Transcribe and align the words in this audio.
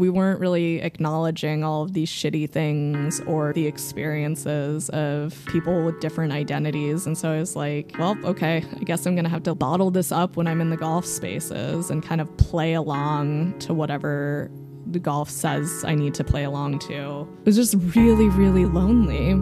we 0.00 0.08
weren't 0.08 0.40
really 0.40 0.80
acknowledging 0.80 1.62
all 1.62 1.82
of 1.82 1.92
these 1.92 2.08
shitty 2.08 2.48
things 2.48 3.20
or 3.26 3.52
the 3.52 3.66
experiences 3.66 4.88
of 4.88 5.38
people 5.46 5.84
with 5.84 6.00
different 6.00 6.32
identities. 6.32 7.06
And 7.06 7.18
so 7.18 7.30
I 7.30 7.38
was 7.38 7.54
like, 7.54 7.94
well, 7.98 8.16
okay, 8.24 8.64
I 8.80 8.84
guess 8.84 9.04
I'm 9.04 9.14
going 9.14 9.24
to 9.24 9.30
have 9.30 9.42
to 9.42 9.54
bottle 9.54 9.90
this 9.90 10.10
up 10.10 10.36
when 10.36 10.46
I'm 10.46 10.62
in 10.62 10.70
the 10.70 10.78
golf 10.78 11.04
spaces 11.04 11.90
and 11.90 12.02
kind 12.02 12.22
of 12.22 12.34
play 12.38 12.72
along 12.72 13.58
to 13.58 13.74
whatever 13.74 14.50
the 14.86 14.98
golf 14.98 15.28
says 15.28 15.84
I 15.86 15.94
need 15.94 16.14
to 16.14 16.24
play 16.24 16.44
along 16.44 16.78
to. 16.80 17.28
It 17.40 17.44
was 17.44 17.56
just 17.56 17.74
really, 17.94 18.30
really 18.30 18.64
lonely. 18.64 19.34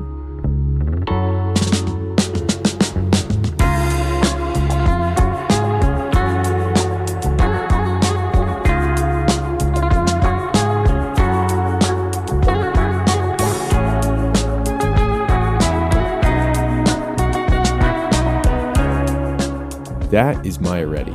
That 20.11 20.47
is 20.47 20.59
Maya 20.59 20.87
Reddy. 20.87 21.15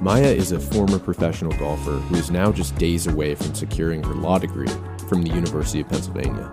Maya 0.00 0.26
is 0.26 0.50
a 0.50 0.58
former 0.58 0.98
professional 0.98 1.52
golfer 1.52 1.92
who 1.92 2.16
is 2.16 2.28
now 2.28 2.50
just 2.50 2.74
days 2.74 3.06
away 3.06 3.36
from 3.36 3.54
securing 3.54 4.02
her 4.02 4.14
law 4.14 4.36
degree 4.36 4.66
from 5.08 5.22
the 5.22 5.30
University 5.30 5.82
of 5.82 5.88
Pennsylvania. 5.88 6.50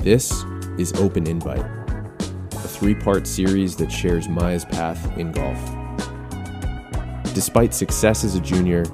This 0.00 0.44
is 0.76 0.92
Open 1.00 1.26
Invite, 1.26 1.64
a 1.64 2.68
three 2.68 2.94
part 2.94 3.26
series 3.26 3.74
that 3.76 3.90
shares 3.90 4.28
Maya's 4.28 4.66
path 4.66 5.16
in 5.16 5.32
golf. 5.32 5.58
Despite 7.32 7.72
success 7.72 8.22
as 8.22 8.34
a 8.34 8.40
junior, 8.40 8.84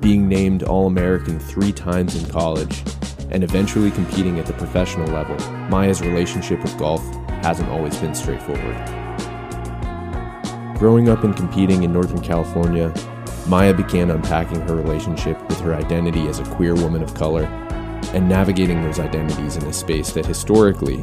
being 0.00 0.28
named 0.28 0.64
All 0.64 0.86
American 0.86 1.38
three 1.38 1.72
times 1.72 2.22
in 2.22 2.28
college, 2.30 2.82
and 3.30 3.42
eventually 3.42 3.90
competing 3.90 4.38
at 4.38 4.44
the 4.44 4.52
professional 4.52 5.06
level, 5.06 5.38
Maya's 5.70 6.02
relationship 6.02 6.62
with 6.62 6.78
golf 6.78 7.02
hasn't 7.42 7.70
always 7.70 7.96
been 7.96 8.14
straightforward. 8.14 9.05
Growing 10.78 11.08
up 11.08 11.24
and 11.24 11.34
competing 11.34 11.84
in 11.84 11.92
Northern 11.94 12.20
California, 12.20 12.92
Maya 13.46 13.72
began 13.72 14.10
unpacking 14.10 14.60
her 14.60 14.76
relationship 14.76 15.40
with 15.48 15.58
her 15.60 15.74
identity 15.74 16.28
as 16.28 16.38
a 16.38 16.44
queer 16.54 16.74
woman 16.74 17.02
of 17.02 17.14
color 17.14 17.44
and 18.12 18.28
navigating 18.28 18.82
those 18.82 18.98
identities 19.00 19.56
in 19.56 19.64
a 19.64 19.72
space 19.72 20.10
that 20.12 20.26
historically 20.26 21.02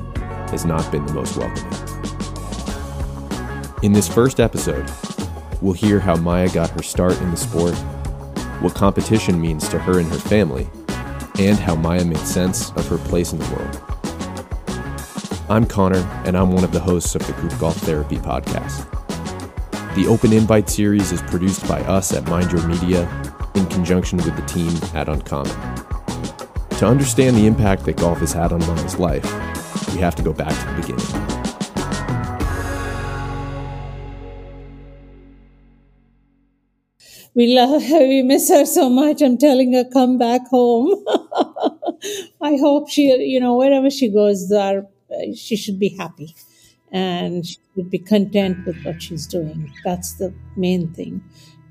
has 0.51 0.63
not 0.63 0.91
been 0.91 1.03
the 1.07 1.13
most 1.13 1.35
welcoming. 1.37 1.73
In 3.81 3.93
this 3.93 4.07
first 4.07 4.39
episode, 4.39 4.87
we'll 5.59 5.73
hear 5.73 5.99
how 5.99 6.17
Maya 6.17 6.49
got 6.49 6.69
her 6.69 6.83
start 6.83 7.19
in 7.19 7.31
the 7.31 7.37
sport, 7.37 7.73
what 8.61 8.75
competition 8.75 9.41
means 9.41 9.67
to 9.69 9.79
her 9.79 9.97
and 9.97 10.07
her 10.09 10.19
family, 10.19 10.69
and 11.39 11.57
how 11.57 11.73
Maya 11.73 12.05
made 12.05 12.19
sense 12.19 12.69
of 12.73 12.87
her 12.89 12.99
place 12.99 13.33
in 13.33 13.39
the 13.39 13.55
world. 13.55 13.81
I'm 15.49 15.65
Connor, 15.65 16.07
and 16.25 16.37
I'm 16.37 16.51
one 16.51 16.63
of 16.63 16.71
the 16.71 16.79
hosts 16.79 17.15
of 17.15 17.25
the 17.25 17.33
Group 17.33 17.57
Golf 17.57 17.77
Therapy 17.77 18.17
podcast. 18.17 19.02
The 19.95 20.07
Open 20.07 20.33
Invite 20.33 20.71
series 20.71 21.11
is 21.11 21.21
produced 21.21 21.67
by 21.67 21.79
us 21.81 22.13
at 22.13 22.27
Mind 22.27 22.51
Your 22.51 22.67
Media 22.67 23.07
in 23.53 23.67
conjunction 23.67 24.17
with 24.17 24.35
the 24.35 24.41
team 24.47 24.73
at 24.95 25.07
Uncommon. 25.07 25.53
To 26.79 26.87
understand 26.87 27.35
the 27.35 27.45
impact 27.45 27.85
that 27.85 27.97
golf 27.97 28.17
has 28.17 28.33
had 28.33 28.51
on 28.51 28.61
Maya's 28.61 28.97
life, 28.97 29.23
we 29.93 29.99
have 29.99 30.15
to 30.15 30.23
go 30.23 30.33
back 30.33 30.49
to 30.49 30.65
the 30.65 30.81
beginning. 30.81 31.05
We 37.35 37.53
love 37.53 37.83
her. 37.83 37.99
We 38.07 38.23
miss 38.23 38.49
her 38.49 38.65
so 38.65 38.89
much. 38.89 39.21
I'm 39.21 39.37
telling 39.37 39.73
her, 39.73 39.83
come 39.83 40.17
back 40.17 40.47
home. 40.47 41.05
I 42.41 42.55
hope 42.55 42.89
she, 42.89 43.13
you 43.13 43.39
know, 43.39 43.57
wherever 43.57 43.91
she 43.91 44.09
goes, 44.11 44.49
there, 44.49 44.87
uh, 45.11 45.35
she 45.35 45.55
should 45.55 45.77
be 45.77 45.89
happy 45.89 46.33
and 46.93 47.45
she 47.45 47.57
should 47.75 47.89
be 47.89 47.97
content 47.97 48.65
with 48.65 48.81
what 48.83 48.95
mm. 48.95 49.01
she's 49.01 49.27
doing. 49.27 49.73
That's 49.83 50.13
the 50.13 50.33
main 50.55 50.93
thing. 50.93 51.21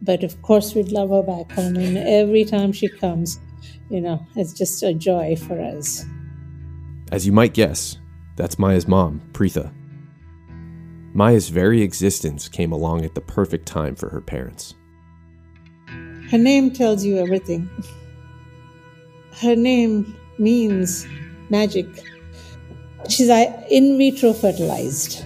But 0.02 0.24
of 0.24 0.42
course, 0.42 0.74
we'd 0.74 0.90
love 0.90 1.10
her 1.10 1.22
back 1.22 1.52
home. 1.52 1.76
And 1.76 1.96
every 1.96 2.44
time 2.44 2.72
she 2.72 2.88
comes, 2.88 3.38
you 3.88 4.00
know, 4.00 4.26
it's 4.34 4.52
just 4.52 4.82
a 4.82 4.92
joy 4.92 5.36
for 5.36 5.60
us. 5.60 6.04
As 7.12 7.24
you 7.24 7.32
might 7.32 7.54
guess, 7.54 7.98
that's 8.36 8.58
Maya's 8.58 8.88
mom, 8.88 9.22
Preetha. 9.32 9.72
Maya's 11.14 11.50
very 11.50 11.82
existence 11.82 12.48
came 12.48 12.72
along 12.72 13.04
at 13.04 13.14
the 13.14 13.20
perfect 13.20 13.66
time 13.66 13.94
for 13.94 14.08
her 14.08 14.20
parents. 14.20 14.74
Her 16.30 16.38
name 16.38 16.72
tells 16.72 17.04
you 17.04 17.18
everything. 17.18 17.68
Her 19.40 19.54
name 19.54 20.16
means 20.38 21.06
magic. 21.50 21.86
She's 23.08 23.28
in 23.28 23.98
vitro 23.98 24.32
fertilized, 24.32 25.24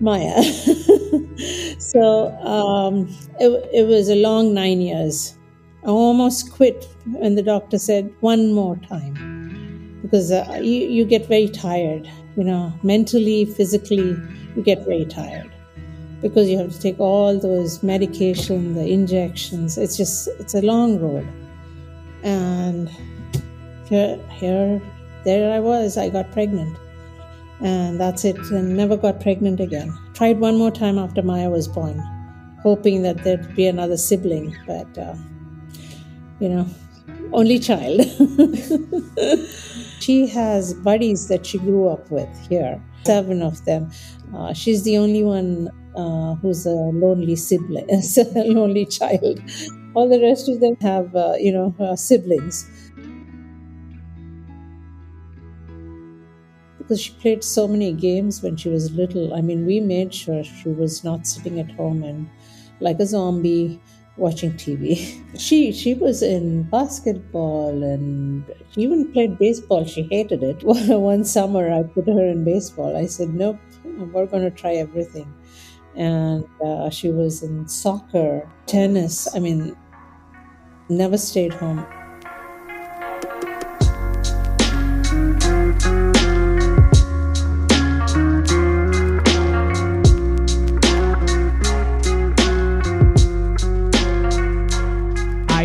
Maya. 0.00 0.42
so 1.78 2.30
um, 2.42 3.08
it, 3.38 3.68
it 3.72 3.86
was 3.86 4.08
a 4.08 4.14
long 4.14 4.54
nine 4.54 4.80
years. 4.80 5.36
I 5.84 5.88
almost 5.88 6.52
quit 6.52 6.86
when 7.06 7.34
the 7.34 7.42
doctor 7.42 7.78
said 7.78 8.12
one 8.20 8.52
more 8.52 8.76
time 8.76 9.98
because 10.02 10.30
uh, 10.30 10.58
you, 10.62 10.86
you 10.88 11.04
get 11.04 11.26
very 11.26 11.48
tired, 11.48 12.10
you 12.36 12.44
know, 12.44 12.72
mentally, 12.82 13.44
physically, 13.44 14.16
you 14.56 14.62
get 14.62 14.84
very 14.84 15.04
tired 15.04 15.50
because 16.20 16.48
you 16.48 16.58
have 16.58 16.72
to 16.72 16.80
take 16.80 17.00
all 17.00 17.38
those 17.38 17.82
medication, 17.82 18.74
the 18.74 18.86
injections. 18.86 19.78
It's 19.78 19.96
just, 19.96 20.28
it's 20.38 20.54
a 20.54 20.62
long 20.62 21.00
road. 21.00 21.26
And 22.22 22.90
here, 23.86 24.18
here, 24.32 24.82
there 25.24 25.52
I 25.52 25.60
was, 25.60 25.96
I 25.96 26.10
got 26.10 26.30
pregnant. 26.32 26.76
And 27.62 28.00
that's 28.00 28.24
it, 28.24 28.36
and 28.50 28.76
never 28.76 28.96
got 28.96 29.20
pregnant 29.20 29.60
again. 29.60 29.96
Tried 30.14 30.40
one 30.40 30.56
more 30.56 30.70
time 30.70 30.98
after 30.98 31.22
Maya 31.22 31.50
was 31.50 31.68
born, 31.68 32.02
hoping 32.62 33.02
that 33.02 33.22
there'd 33.22 33.54
be 33.54 33.66
another 33.66 33.96
sibling, 33.96 34.56
but, 34.66 34.96
uh, 34.98 35.14
you 36.40 36.48
know, 36.48 36.66
only 37.32 37.58
child. 37.58 38.00
she 40.00 40.26
has 40.26 40.74
buddies 40.74 41.28
that 41.28 41.44
she 41.46 41.58
grew 41.58 41.88
up 41.88 42.10
with 42.10 42.28
here, 42.48 42.82
seven 43.04 43.42
of 43.42 43.64
them. 43.64 43.90
Uh, 44.34 44.52
she's 44.52 44.84
the 44.84 44.96
only 44.96 45.22
one 45.22 45.68
uh, 45.96 46.34
who's 46.36 46.66
a 46.66 46.70
lonely 46.70 47.36
sibling, 47.36 47.86
a 47.90 48.44
lonely 48.44 48.86
child. 48.86 49.40
All 49.94 50.08
the 50.08 50.20
rest 50.20 50.48
of 50.48 50.60
them 50.60 50.76
have, 50.80 51.14
uh, 51.14 51.34
you 51.38 51.52
know, 51.52 51.74
uh, 51.80 51.96
siblings. 51.96 52.68
Because 56.90 57.02
she 57.02 57.12
played 57.14 57.44
so 57.44 57.68
many 57.68 57.92
games 57.94 58.42
when 58.42 58.56
she 58.56 58.68
was 58.68 58.90
little. 58.92 59.32
I 59.34 59.42
mean, 59.42 59.64
we 59.66 59.80
made 59.80 60.12
sure 60.12 60.42
she 60.44 60.70
was 60.70 61.04
not 61.04 61.26
sitting 61.26 61.60
at 61.60 61.70
home 61.72 62.02
and 62.02 62.28
like 62.80 62.98
a 63.00 63.06
zombie 63.06 63.80
watching 64.16 64.52
TV. 64.54 65.22
She 65.38 65.72
she 65.72 65.94
was 65.94 66.22
in 66.22 66.64
basketball 66.64 67.82
and 67.84 68.44
she 68.72 68.82
even 68.82 69.12
played 69.12 69.38
baseball. 69.38 69.84
She 69.84 70.02
hated 70.10 70.42
it. 70.42 70.64
One 70.64 71.24
summer, 71.24 71.72
I 71.72 71.84
put 71.84 72.08
her 72.08 72.26
in 72.26 72.44
baseball. 72.44 72.96
I 72.96 73.06
said, 73.06 73.30
"Nope, 73.34 73.58
we're 74.12 74.26
going 74.26 74.42
to 74.44 74.50
try 74.50 74.74
everything." 74.74 75.32
and 75.96 76.44
uh, 76.64 76.90
she 76.90 77.10
was 77.10 77.42
in 77.42 77.68
soccer, 77.68 78.48
tennis. 78.66 79.28
I 79.34 79.40
mean, 79.40 79.76
never 80.88 81.16
stayed 81.18 81.52
home. 81.54 81.86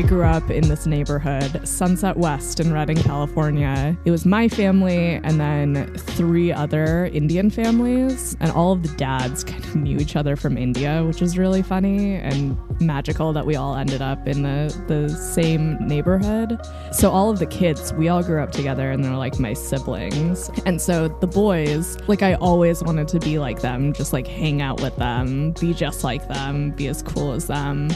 Grew 0.05 0.23
up 0.23 0.51
in 0.51 0.67
this 0.67 0.85
neighborhood, 0.85 1.67
Sunset 1.67 2.15
West 2.15 2.59
in 2.59 2.71
Redding, 2.71 2.97
California. 2.97 3.97
It 4.05 4.11
was 4.11 4.25
my 4.25 4.47
family 4.47 5.15
and 5.23 5.39
then 5.39 5.91
three 5.95 6.51
other 6.51 7.05
Indian 7.07 7.49
families, 7.49 8.37
and 8.39 8.51
all 8.51 8.71
of 8.71 8.83
the 8.83 8.89
dads 8.97 9.43
kind 9.43 9.63
of 9.63 9.75
knew 9.75 9.97
each 9.97 10.15
other 10.15 10.35
from 10.35 10.57
India, 10.57 11.03
which 11.03 11.21
was 11.21 11.37
really 11.37 11.63
funny 11.63 12.15
and 12.15 12.57
magical 12.79 13.33
that 13.33 13.45
we 13.45 13.55
all 13.55 13.75
ended 13.75 14.01
up 14.01 14.27
in 14.27 14.43
the, 14.43 14.75
the 14.87 15.09
same 15.09 15.75
neighborhood. 15.87 16.59
So 16.91 17.09
all 17.09 17.31
of 17.31 17.39
the 17.39 17.47
kids, 17.47 17.93
we 17.93 18.09
all 18.09 18.21
grew 18.21 18.41
up 18.41 18.51
together 18.51 18.91
and 18.91 19.03
they're 19.03 19.17
like 19.17 19.39
my 19.39 19.53
siblings. 19.53 20.51
And 20.65 20.79
so 20.79 21.07
the 21.07 21.27
boys, 21.27 21.97
like 22.07 22.21
I 22.21 22.35
always 22.35 22.83
wanted 22.83 23.07
to 23.09 23.19
be 23.19 23.39
like 23.39 23.61
them, 23.61 23.91
just 23.93 24.13
like 24.13 24.27
hang 24.27 24.61
out 24.61 24.81
with 24.81 24.95
them, 24.97 25.51
be 25.53 25.73
just 25.73 26.03
like 26.03 26.27
them, 26.27 26.71
be 26.71 26.87
as 26.87 27.01
cool 27.01 27.31
as 27.31 27.47
them. 27.47 27.89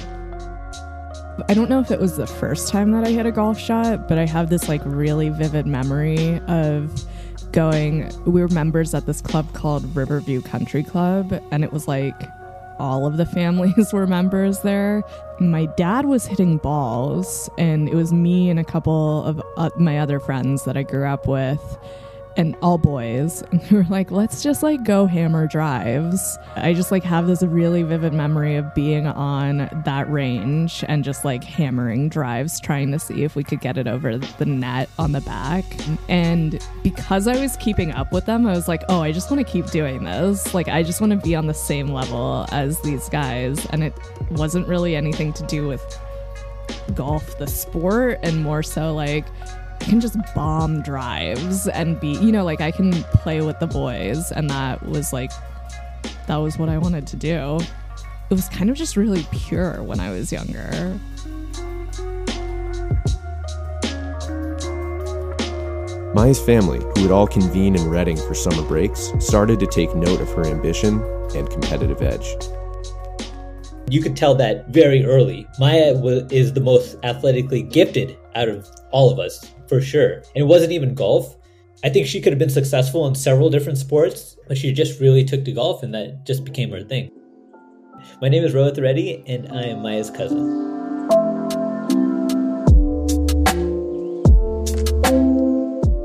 I 1.48 1.54
don't 1.54 1.70
know 1.70 1.80
if 1.80 1.92
it 1.92 2.00
was 2.00 2.18
the 2.18 2.28
first 2.28 2.70
time 2.70 2.92
that 2.92 3.06
I 3.06 3.12
hit 3.12 3.26
a 3.26 3.32
golf 3.32 3.60
shot, 3.60 4.08
but 4.08 4.18
I 4.18 4.26
have 4.26 4.50
this 4.50 4.68
like 4.68 4.82
really 4.86 5.30
vivid 5.30 5.66
memory 5.66 6.40
of 6.48 7.04
going. 7.52 8.12
We 8.26 8.42
were 8.42 8.48
members 8.50 8.94
at 8.94 9.06
this 9.06 9.22
club 9.22 9.54
called 9.54 9.96
Riverview 9.96 10.42
Country 10.42 10.84
Club, 10.84 11.42
and 11.52 11.64
it 11.64 11.72
was 11.72 11.88
like 11.88 12.16
all 12.80 13.06
of 13.06 13.18
the 13.18 13.26
families 13.26 13.90
were 13.94 14.08
members 14.08 14.60
there. 14.62 15.04
My 15.40 15.66
dad 15.66 16.06
was 16.06 16.26
hitting 16.26 16.58
balls, 16.58 17.50
and 17.58 17.88
it 17.88 17.96
was 17.96 18.12
me 18.12 18.50
and 18.50 18.60
a 18.60 18.64
couple 18.64 19.24
of 19.24 19.42
uh, 19.58 19.70
my 19.78 20.00
other 20.00 20.20
friends 20.20 20.66
that 20.66 20.78
I 20.78 20.84
grew 20.84 21.06
up 21.06 21.28
with 21.28 21.78
and 22.38 22.56
all 22.62 22.78
boys. 22.78 23.44
And 23.52 23.62
we 23.72 23.78
were 23.78 23.86
like 23.90 24.12
let's 24.12 24.44
just 24.44 24.64
like 24.64 24.84
go 24.84 25.06
hammer 25.06 25.48
drives. 25.48 26.38
I 26.56 26.74
just 26.74 26.92
like 26.92 27.04
have 27.04 27.28
this 27.28 27.42
really 27.42 27.84
vivid 27.84 28.14
memory 28.14 28.56
of 28.56 28.74
being 28.76 29.08
on 29.08 29.70
that 29.86 30.10
range 30.10 30.84
and 30.88 31.04
just 31.04 31.26
like 31.26 31.44
hammering 31.44 32.10
drives 32.10 32.60
trying 32.60 32.92
to 32.92 33.00
see 33.00 33.24
if 33.24 33.36
we 33.36 33.44
could 33.44 33.60
get 33.60 33.78
it 33.78 33.88
over 33.88 34.18
the 34.18 34.46
net 34.46 34.90
on 35.00 35.12
the 35.12 35.22
back. 35.22 35.66
And 36.08 36.60
because 36.84 37.28
i 37.28 37.40
was 37.40 37.58
keeping 37.58 37.92
up 37.92 38.12
with 38.12 38.26
them 38.26 38.46
i 38.46 38.52
was 38.52 38.68
like 38.68 38.84
oh 38.90 39.02
i 39.02 39.12
just 39.12 39.32
want 39.32 39.46
to 39.46 39.52
keep 39.52 39.66
doing 39.72 40.04
this. 40.04 40.54
Like 40.54 40.68
i 40.68 40.84
just 40.84 41.02
want 41.02 41.12
to 41.12 41.18
be 41.18 41.36
on 41.36 41.48
the 41.48 41.54
same 41.54 41.88
level 41.88 42.46
as 42.52 42.80
these 42.82 43.10
guys. 43.10 43.66
And 43.68 43.84
it 43.84 43.94
wasn't 44.32 44.68
really 44.68 44.96
anything 44.96 45.34
to 45.34 45.46
do 45.48 45.68
with 45.68 45.84
golf 46.94 47.38
the 47.38 47.48
sport 47.48 48.20
and 48.24 48.44
more 48.44 48.64
so 48.64 48.94
like 48.94 49.26
can 49.90 50.00
just 50.00 50.16
bomb 50.36 50.84
drives 50.84 51.68
and 51.68 52.00
be, 52.00 52.10
you 52.10 52.32
know, 52.32 52.46
like 52.46 52.62
I 52.62 52.70
can 52.70 52.92
play 52.94 53.42
with 53.42 53.60
the 53.60 53.66
boys. 53.66 54.32
And 54.32 54.48
that 54.50 54.86
was 54.86 55.12
like, 55.12 55.32
that 56.28 56.38
was 56.38 56.60
what 56.60 56.70
I 56.70 56.78
wanted 56.78 57.08
to 57.08 57.16
do. 57.16 57.60
It 58.30 58.34
was 58.36 58.48
kind 58.50 58.70
of 58.70 58.76
just 58.76 58.96
really 58.96 59.26
pure 59.32 59.82
when 59.82 60.00
I 60.00 60.12
was 60.12 60.32
younger. 60.32 60.98
Maya's 66.14 66.40
family, 66.40 66.80
who 66.80 67.02
would 67.02 67.12
all 67.12 67.28
convene 67.28 67.76
in 67.76 67.90
Redding 67.90 68.18
for 68.18 68.36
summer 68.36 68.68
breaks, 68.68 69.12
started 69.20 69.60
to 69.60 69.68
take 69.68 69.96
note 69.96 70.22
of 70.22 70.30
her 70.34 70.46
ambition 70.46 71.02
and 71.36 71.50
competitive 71.50 72.02
edge. 72.04 72.28
You 73.90 74.04
could 74.04 74.16
tell 74.16 74.36
that 74.36 74.68
very 74.68 75.04
early. 75.04 75.48
Maya 75.60 75.96
is 76.30 76.54
the 76.54 76.62
most 76.62 76.98
athletically 77.04 77.64
gifted 77.64 78.18
out 78.36 78.50
of 78.50 78.70
all 78.92 79.12
of 79.12 79.18
us 79.18 79.52
for 79.70 79.80
sure. 79.80 80.16
And 80.16 80.38
it 80.38 80.48
wasn't 80.48 80.72
even 80.72 80.96
golf. 80.96 81.38
I 81.84 81.90
think 81.90 82.08
she 82.08 82.20
could 82.20 82.34
have 82.34 82.40
been 82.40 82.50
successful 82.50 83.08
in 83.08 83.16
several 83.16 83.50
different 83.50 83.78
sports, 83.78 84.36
but 84.48 84.58
she 84.58 84.74
just 84.74 85.00
really 85.00 85.24
took 85.24 85.46
to 85.46 85.52
golf 85.54 85.84
and 85.84 85.94
that 85.94 86.26
just 86.26 86.44
became 86.44 86.72
her 86.72 86.82
thing. 86.82 87.10
My 88.22 88.28
name 88.28 88.44
is 88.44 88.54
Rohit 88.54 88.82
Reddy 88.82 89.24
and 89.28 89.48
I 89.50 89.62
am 89.64 89.82
Maya's 89.82 90.10
cousin. 90.10 90.68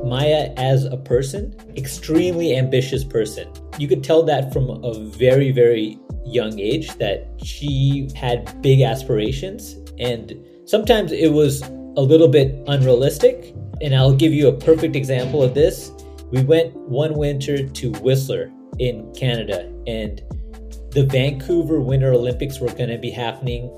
Maya 0.08 0.52
as 0.56 0.84
a 0.84 0.96
person, 0.96 1.56
extremely 1.76 2.56
ambitious 2.56 3.02
person. 3.02 3.48
You 3.78 3.88
could 3.88 4.04
tell 4.04 4.22
that 4.24 4.52
from 4.52 4.70
a 4.70 4.94
very, 5.08 5.50
very 5.50 5.98
young 6.24 6.60
age 6.60 6.94
that 6.98 7.26
she 7.42 8.08
had 8.14 8.62
big 8.62 8.82
aspirations 8.82 9.76
and 9.98 10.34
sometimes 10.66 11.10
it 11.10 11.32
was 11.32 11.62
a 11.96 12.02
little 12.02 12.28
bit 12.28 12.62
unrealistic. 12.66 13.54
And 13.80 13.94
I'll 13.94 14.14
give 14.14 14.32
you 14.32 14.48
a 14.48 14.52
perfect 14.52 14.96
example 14.96 15.42
of 15.42 15.54
this. 15.54 15.90
We 16.30 16.42
went 16.42 16.74
one 16.76 17.14
winter 17.14 17.66
to 17.66 17.92
Whistler 18.00 18.50
in 18.78 19.12
Canada, 19.14 19.72
and 19.86 20.20
the 20.90 21.04
Vancouver 21.04 21.80
Winter 21.80 22.12
Olympics 22.12 22.60
were 22.60 22.68
going 22.68 22.88
to 22.88 22.98
be 22.98 23.10
happening 23.10 23.70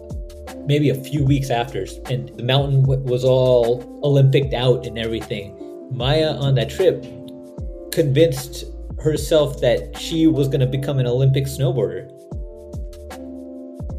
maybe 0.66 0.90
a 0.90 0.94
few 0.94 1.24
weeks 1.24 1.50
after, 1.50 1.86
and 2.10 2.30
the 2.36 2.42
mountain 2.42 2.82
was 2.82 3.24
all 3.24 4.00
Olympic 4.02 4.52
out 4.52 4.86
and 4.86 4.98
everything. 4.98 5.54
Maya 5.92 6.32
on 6.32 6.54
that 6.56 6.70
trip 6.70 7.04
convinced 7.92 8.64
herself 9.00 9.60
that 9.60 9.96
she 9.96 10.26
was 10.26 10.48
going 10.48 10.60
to 10.60 10.66
become 10.66 10.98
an 10.98 11.06
Olympic 11.06 11.44
snowboarder. 11.44 12.10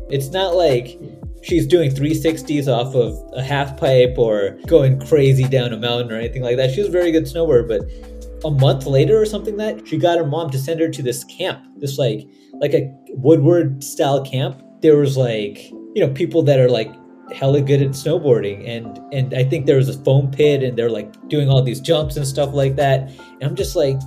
It's 0.09 0.29
not 0.29 0.55
like 0.55 0.99
she's 1.47 1.65
doing 1.65 1.89
360s 1.89 2.67
off 2.67 2.93
of 2.93 3.17
a 3.33 3.41
half 3.41 3.77
pipe 3.77 4.15
or 4.17 4.57
going 4.67 4.99
crazy 4.99 5.45
down 5.45 5.71
a 5.71 5.77
mountain 5.77 6.11
or 6.11 6.15
anything 6.15 6.43
like 6.43 6.57
that. 6.57 6.71
She 6.71 6.81
was 6.81 6.89
a 6.89 6.91
very 6.91 7.11
good 7.11 7.23
snowboarder, 7.23 7.67
but 7.67 8.45
a 8.45 8.51
month 8.51 8.85
later 8.85 9.19
or 9.19 9.25
something 9.25 9.57
that 9.57 9.87
she 9.87 9.97
got 9.97 10.17
her 10.17 10.25
mom 10.25 10.49
to 10.51 10.59
send 10.59 10.79
her 10.79 10.89
to 10.89 11.01
this 11.01 11.23
camp, 11.23 11.63
this 11.77 11.97
like 11.97 12.27
like 12.59 12.73
a 12.73 12.93
Woodward 13.11 13.83
style 13.83 14.23
camp. 14.23 14.61
There 14.81 14.97
was 14.97 15.15
like 15.17 15.69
you 15.69 16.05
know 16.05 16.09
people 16.09 16.43
that 16.43 16.59
are 16.59 16.69
like 16.69 16.93
hella 17.33 17.61
good 17.61 17.81
at 17.81 17.89
snowboarding 17.89 18.67
and 18.67 18.99
and 19.13 19.33
I 19.33 19.43
think 19.43 19.65
there 19.65 19.77
was 19.77 19.89
a 19.89 20.03
foam 20.03 20.31
pit 20.31 20.63
and 20.63 20.77
they're 20.77 20.89
like 20.89 21.27
doing 21.27 21.49
all 21.49 21.61
these 21.61 21.81
jumps 21.81 22.17
and 22.17 22.27
stuff 22.27 22.53
like 22.53 22.75
that. 22.75 23.09
And 23.09 23.43
I'm 23.43 23.55
just 23.55 23.75
like 23.75 23.99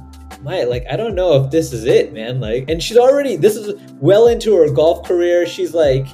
my 0.43 0.65
like 0.65 0.85
I 0.91 0.97
don't 0.97 1.15
know 1.15 1.43
if 1.43 1.51
this 1.51 1.73
is 1.73 1.85
it, 1.85 2.13
man. 2.13 2.41
Like 2.41 2.69
and 2.69 2.83
she's 2.83 2.99
already 2.99 3.37
this 3.37 3.57
is 3.57 3.75
well 3.95 4.29
into 4.29 4.55
her 4.57 4.71
golf 4.71 5.07
career. 5.07 5.47
She's 5.47 5.75
like 5.75 6.07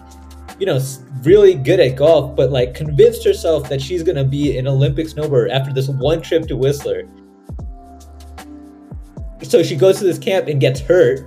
you 0.58 0.66
know, 0.66 0.80
really 1.22 1.54
good 1.54 1.80
at 1.80 1.96
golf, 1.96 2.34
but 2.34 2.50
like 2.50 2.74
convinced 2.74 3.24
herself 3.24 3.68
that 3.68 3.80
she's 3.80 4.02
gonna 4.02 4.24
be 4.24 4.56
an 4.58 4.66
Olympic 4.66 5.06
snowboarder 5.06 5.50
after 5.50 5.72
this 5.72 5.88
one 5.88 6.22
trip 6.22 6.46
to 6.48 6.56
Whistler. 6.56 7.04
So 9.42 9.62
she 9.62 9.76
goes 9.76 9.98
to 9.98 10.04
this 10.04 10.18
camp 10.18 10.48
and 10.48 10.60
gets 10.60 10.80
hurt 10.80 11.20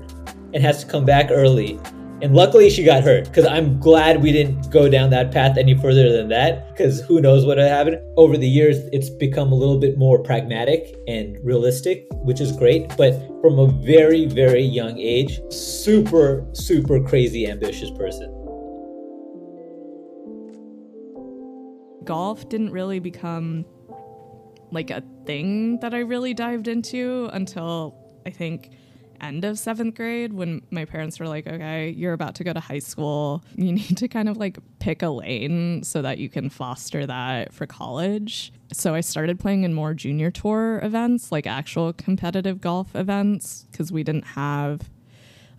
and 0.54 0.64
has 0.64 0.84
to 0.84 0.90
come 0.90 1.06
back 1.06 1.30
early. 1.30 1.80
And 2.22 2.36
luckily 2.36 2.70
she 2.70 2.84
got 2.84 3.04
hurt 3.04 3.26
because 3.26 3.46
I'm 3.46 3.80
glad 3.80 4.22
we 4.22 4.34
didn't 4.34 4.70
go 4.72 4.90
down 4.90 5.10
that 5.12 5.32
path 5.32 5.58
any 5.58 5.78
further 5.78 6.12
than 6.12 6.28
that 6.30 6.68
because 6.70 7.00
who 7.02 7.22
knows 7.22 7.46
what 7.46 7.58
would 7.58 7.68
happen. 7.68 8.02
Over 8.18 8.36
the 8.36 8.48
years, 8.48 8.78
it's 8.92 9.10
become 9.10 9.54
a 9.54 9.56
little 9.56 9.80
bit 9.80 9.98
more 9.98 10.22
pragmatic 10.22 10.98
and 11.08 11.38
realistic, 11.44 12.08
which 12.24 12.42
is 12.42 12.52
great. 12.52 12.94
But 12.98 13.14
from 13.42 13.58
a 13.58 13.68
very, 13.68 14.26
very 14.26 14.64
young 14.64 14.98
age, 14.98 15.40
super, 15.50 16.46
super 16.52 17.02
crazy 17.02 17.48
ambitious 17.48 17.92
person. 17.92 18.39
Golf 22.04 22.48
didn't 22.50 22.72
really 22.72 23.00
become 23.00 23.66
like 24.72 24.92
a 24.92 25.04
thing 25.26 25.80
that 25.80 25.94
I 25.94 26.00
really 26.00 26.34
dived 26.34 26.68
into 26.68 27.30
until 27.34 27.96
I 28.26 28.30
think 28.30 28.72
end 29.22 29.44
of 29.44 29.60
seventh 29.60 29.96
grade 29.96 30.34
when 30.34 30.62
my 30.72 30.86
parents 30.86 31.20
were 31.20 31.28
like, 31.28 31.48
okay, 31.48 31.90
you're 31.90 32.14
about 32.14 32.36
to 32.36 32.44
go 32.44 32.54
to 32.54 32.60
high 32.60 32.80
school. 32.80 33.44
You 33.56 33.72
need 33.74 33.98
to 33.98 34.08
kind 34.08 34.30
of 34.30 34.38
like 34.38 34.58
pick 34.80 35.02
a 35.02 35.10
lane 35.10 35.84
so 35.84 36.02
that 36.02 36.18
you 36.18 36.30
can 36.30 36.50
foster 36.50 37.06
that 37.06 37.54
for 37.54 37.66
college. 37.66 38.54
So 38.72 38.94
I 38.94 39.02
started 39.02 39.40
playing 39.40 39.64
in 39.64 39.74
more 39.74 39.94
junior 39.94 40.32
tour 40.32 40.80
events, 40.84 41.32
like 41.32 41.48
actual 41.48 41.94
competitive 41.94 42.62
golf 42.62 42.96
events, 42.96 43.66
because 43.72 43.92
we 43.92 44.04
didn't 44.04 44.26
have 44.26 44.90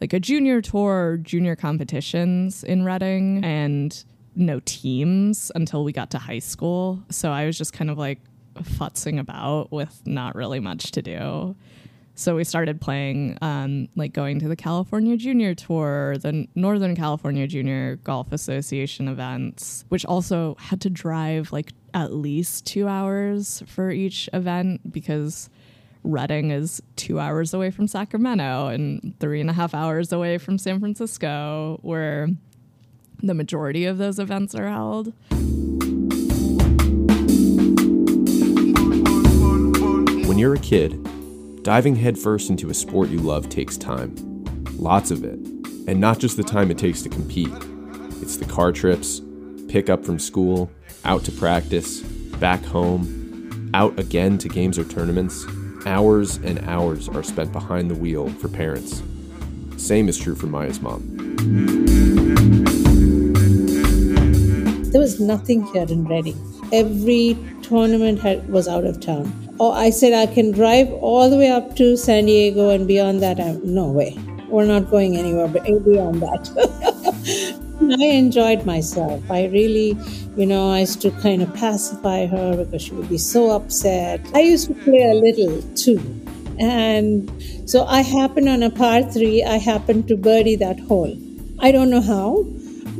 like 0.00 0.12
a 0.12 0.20
junior 0.20 0.62
tour, 0.62 1.18
junior 1.22 1.56
competitions 1.56 2.64
in 2.64 2.84
Redding. 2.84 3.44
And 3.44 4.02
no 4.40 4.60
teams 4.64 5.52
until 5.54 5.84
we 5.84 5.92
got 5.92 6.10
to 6.10 6.18
high 6.18 6.38
school. 6.38 7.02
So 7.10 7.30
I 7.30 7.46
was 7.46 7.56
just 7.56 7.72
kind 7.72 7.90
of 7.90 7.98
like 7.98 8.20
futzing 8.56 9.18
about 9.20 9.70
with 9.70 10.02
not 10.06 10.34
really 10.34 10.60
much 10.60 10.90
to 10.92 11.02
do. 11.02 11.56
So 12.14 12.36
we 12.36 12.44
started 12.44 12.82
playing, 12.82 13.38
um, 13.40 13.88
like 13.96 14.12
going 14.12 14.40
to 14.40 14.48
the 14.48 14.56
California 14.56 15.16
Junior 15.16 15.54
Tour, 15.54 16.18
the 16.18 16.46
Northern 16.54 16.94
California 16.94 17.46
Junior 17.46 17.96
Golf 17.96 18.30
Association 18.32 19.08
events, 19.08 19.86
which 19.88 20.04
also 20.04 20.54
had 20.58 20.82
to 20.82 20.90
drive 20.90 21.50
like 21.50 21.72
at 21.94 22.12
least 22.12 22.66
two 22.66 22.88
hours 22.88 23.62
for 23.66 23.90
each 23.90 24.28
event 24.34 24.92
because 24.92 25.48
Redding 26.02 26.50
is 26.50 26.82
two 26.96 27.18
hours 27.18 27.54
away 27.54 27.70
from 27.70 27.86
Sacramento 27.86 28.68
and 28.68 29.14
three 29.20 29.40
and 29.40 29.50
a 29.50 29.54
half 29.54 29.74
hours 29.74 30.12
away 30.12 30.38
from 30.38 30.58
San 30.58 30.80
Francisco, 30.80 31.78
where 31.82 32.28
the 33.22 33.34
majority 33.34 33.84
of 33.84 33.98
those 33.98 34.18
events 34.18 34.54
are 34.54 34.68
held. 34.68 35.12
When 40.26 40.38
you're 40.38 40.54
a 40.54 40.58
kid, 40.58 41.62
diving 41.62 41.96
headfirst 41.96 42.50
into 42.50 42.70
a 42.70 42.74
sport 42.74 43.08
you 43.08 43.18
love 43.18 43.48
takes 43.48 43.76
time. 43.76 44.14
Lots 44.76 45.10
of 45.10 45.24
it. 45.24 45.38
And 45.88 46.00
not 46.00 46.18
just 46.18 46.36
the 46.36 46.42
time 46.42 46.70
it 46.70 46.78
takes 46.78 47.02
to 47.02 47.08
compete, 47.08 47.52
it's 48.22 48.36
the 48.36 48.44
car 48.44 48.72
trips, 48.72 49.20
pick 49.68 49.90
up 49.90 50.04
from 50.04 50.18
school, 50.18 50.70
out 51.04 51.24
to 51.24 51.32
practice, 51.32 52.00
back 52.00 52.62
home, 52.64 53.70
out 53.74 53.98
again 53.98 54.38
to 54.38 54.48
games 54.48 54.78
or 54.78 54.84
tournaments. 54.84 55.44
Hours 55.86 56.36
and 56.38 56.58
hours 56.60 57.08
are 57.08 57.22
spent 57.22 57.52
behind 57.52 57.90
the 57.90 57.94
wheel 57.94 58.28
for 58.28 58.48
parents. 58.48 59.02
Same 59.76 60.08
is 60.08 60.18
true 60.18 60.34
for 60.34 60.46
Maya's 60.46 60.80
mom. 60.80 62.09
There 64.90 65.00
was 65.00 65.20
nothing 65.20 65.64
here 65.66 65.86
in 65.88 66.04
Redding. 66.04 66.38
Every 66.72 67.38
tournament 67.62 68.20
had, 68.20 68.48
was 68.48 68.66
out 68.66 68.84
of 68.84 69.00
town. 69.00 69.32
Oh, 69.60 69.72
I 69.72 69.90
said 69.90 70.12
I 70.12 70.32
can 70.32 70.50
drive 70.50 70.90
all 70.92 71.30
the 71.30 71.36
way 71.36 71.50
up 71.50 71.76
to 71.76 71.96
San 71.96 72.26
Diego 72.26 72.70
and 72.70 72.88
beyond 72.88 73.22
that. 73.22 73.38
I'm, 73.38 73.60
no 73.74 73.86
way. 73.86 74.18
We're 74.48 74.66
not 74.66 74.90
going 74.90 75.16
anywhere 75.16 75.48
but 75.48 75.64
beyond 75.84 76.22
that. 76.22 77.56
I 78.00 78.04
enjoyed 78.04 78.66
myself. 78.66 79.30
I 79.30 79.46
really, 79.46 79.96
you 80.36 80.46
know, 80.46 80.70
I 80.70 80.80
used 80.80 81.00
to 81.02 81.10
kind 81.22 81.42
of 81.42 81.54
pacify 81.54 82.26
her 82.26 82.56
because 82.56 82.82
she 82.82 82.92
would 82.92 83.08
be 83.08 83.18
so 83.18 83.50
upset. 83.50 84.20
I 84.34 84.40
used 84.40 84.68
to 84.68 84.74
play 84.74 85.02
a 85.02 85.14
little 85.14 85.62
too. 85.76 86.00
And 86.58 87.30
so 87.64 87.84
I 87.86 88.02
happened 88.02 88.48
on 88.48 88.62
a 88.62 88.70
par 88.70 89.02
three, 89.04 89.42
I 89.42 89.56
happened 89.56 90.08
to 90.08 90.16
birdie 90.16 90.56
that 90.56 90.78
hole 90.80 91.16
I 91.62 91.72
don't 91.72 91.90
know 91.90 92.00
how, 92.00 92.46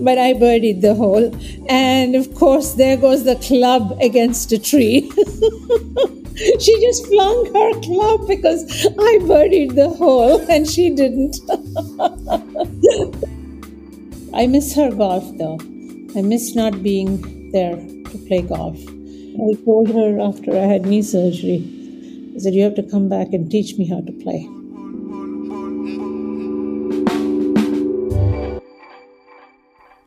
but 0.04 0.19
I 0.19 0.35
birdied 0.35 0.80
the 0.80 0.95
hole. 0.95 1.35
And 1.69 2.14
of 2.16 2.35
course, 2.35 2.75
there 2.75 2.97
goes 2.97 3.25
the 3.25 3.37
club 3.37 3.97
against 4.00 4.52
a 4.52 4.59
tree. 4.59 5.11
she 6.61 6.80
just 6.80 7.07
flung 7.07 7.47
her 7.54 7.80
club 7.80 8.26
because 8.26 8.64
I 8.87 9.19
birdied 9.23 9.75
the 9.75 9.90
hole 9.90 10.40
and 10.50 10.69
she 10.69 10.90
didn't. 10.90 11.37
I 14.35 14.47
miss 14.47 14.75
her 14.75 14.90
golf 14.90 15.25
though. 15.38 15.59
I 16.16 16.23
miss 16.23 16.54
not 16.54 16.83
being 16.83 17.50
there 17.52 17.76
to 17.76 18.19
play 18.26 18.42
golf. 18.42 18.78
I 18.78 19.54
told 19.64 19.88
her 19.90 20.21
after 20.21 20.52
I 20.52 20.66
had 20.66 20.87
knee 20.87 21.02
surgery, 21.02 21.62
I 22.35 22.38
said, 22.38 22.54
You 22.54 22.62
have 22.64 22.75
to 22.76 22.83
come 22.83 23.09
back 23.09 23.33
and 23.33 23.50
teach 23.50 23.76
me 23.76 23.87
how 23.87 24.00
to 24.00 24.12
play. 24.12 24.49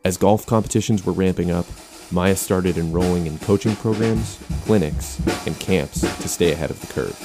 As 0.05 0.17
golf 0.17 0.45
competitions 0.45 1.05
were 1.05 1.13
ramping 1.13 1.50
up, 1.50 1.65
Maya 2.12 2.36
started 2.36 2.77
enrolling 2.77 3.25
in 3.25 3.39
coaching 3.39 3.74
programs, 3.77 4.38
clinics, 4.65 5.17
and 5.48 5.57
camps 5.62 6.01
to 6.01 6.27
stay 6.27 6.51
ahead 6.51 6.69
of 6.69 6.81
the 6.81 6.88
curve. 6.88 7.15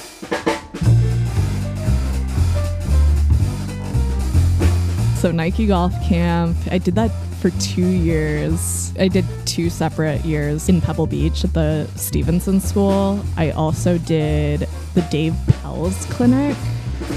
So, 5.17 5.33
Nike 5.33 5.67
Golf 5.67 5.91
Camp, 6.07 6.55
I 6.71 6.77
did 6.77 6.95
that 6.95 7.11
for 7.41 7.49
two 7.59 7.85
years. 7.85 8.93
I 8.97 9.09
did 9.09 9.25
two 9.45 9.69
separate 9.69 10.23
years 10.23 10.69
in 10.69 10.79
Pebble 10.79 11.07
Beach 11.07 11.43
at 11.43 11.53
the 11.53 11.85
Stevenson 11.97 12.61
School. 12.61 13.19
I 13.35 13.51
also 13.51 13.97
did 13.97 14.69
the 14.93 15.01
Dave 15.11 15.33
Pelz 15.47 16.09
Clinic. 16.11 16.55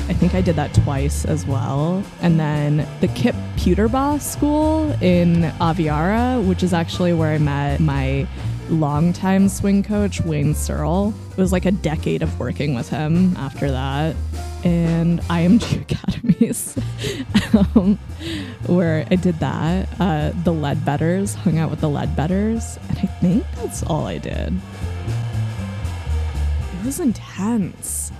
I 0.08 0.14
think 0.14 0.34
I 0.34 0.40
did 0.40 0.56
that 0.56 0.74
twice 0.74 1.24
as 1.24 1.46
well. 1.46 2.02
And 2.20 2.38
then 2.38 2.86
the 3.00 3.08
Kip 3.08 3.34
Puterbaugh 3.56 4.20
School 4.20 4.90
in 5.02 5.42
Aviara, 5.60 6.46
which 6.46 6.62
is 6.62 6.72
actually 6.72 7.12
where 7.12 7.32
I 7.32 7.38
met 7.38 7.80
my 7.80 8.26
longtime 8.68 9.48
swing 9.48 9.82
coach, 9.82 10.20
Wayne 10.20 10.54
Searle. 10.54 11.14
It 11.30 11.36
was 11.36 11.52
like 11.52 11.66
a 11.66 11.70
decade 11.72 12.22
of 12.22 12.38
working 12.40 12.74
with 12.74 12.88
him 12.88 13.36
after 13.36 13.70
that. 13.70 14.16
And 14.64 15.20
IMG 15.22 15.82
Academies, 15.82 16.76
um, 17.74 17.98
where 18.66 19.06
I 19.10 19.16
did 19.16 19.38
that. 19.40 19.88
Uh, 20.00 20.30
the 20.44 20.52
Leadbetters, 20.52 21.34
hung 21.34 21.58
out 21.58 21.70
with 21.70 21.80
the 21.80 21.88
Leadbetters. 21.88 22.78
And 22.88 22.98
I 22.98 23.06
think 23.20 23.44
that's 23.56 23.82
all 23.82 24.06
I 24.06 24.18
did. 24.18 24.54
It 26.80 26.86
was 26.86 27.00
intense. 27.00 28.12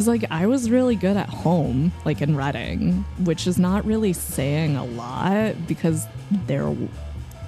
Because, 0.00 0.08
like, 0.08 0.30
I 0.30 0.46
was 0.46 0.70
really 0.70 0.96
good 0.96 1.18
at 1.18 1.28
home, 1.28 1.92
like 2.06 2.22
in 2.22 2.34
Redding, 2.34 3.04
which 3.18 3.46
is 3.46 3.58
not 3.58 3.84
really 3.84 4.14
saying 4.14 4.74
a 4.74 4.86
lot 4.86 5.66
because 5.68 6.06
there, 6.30 6.74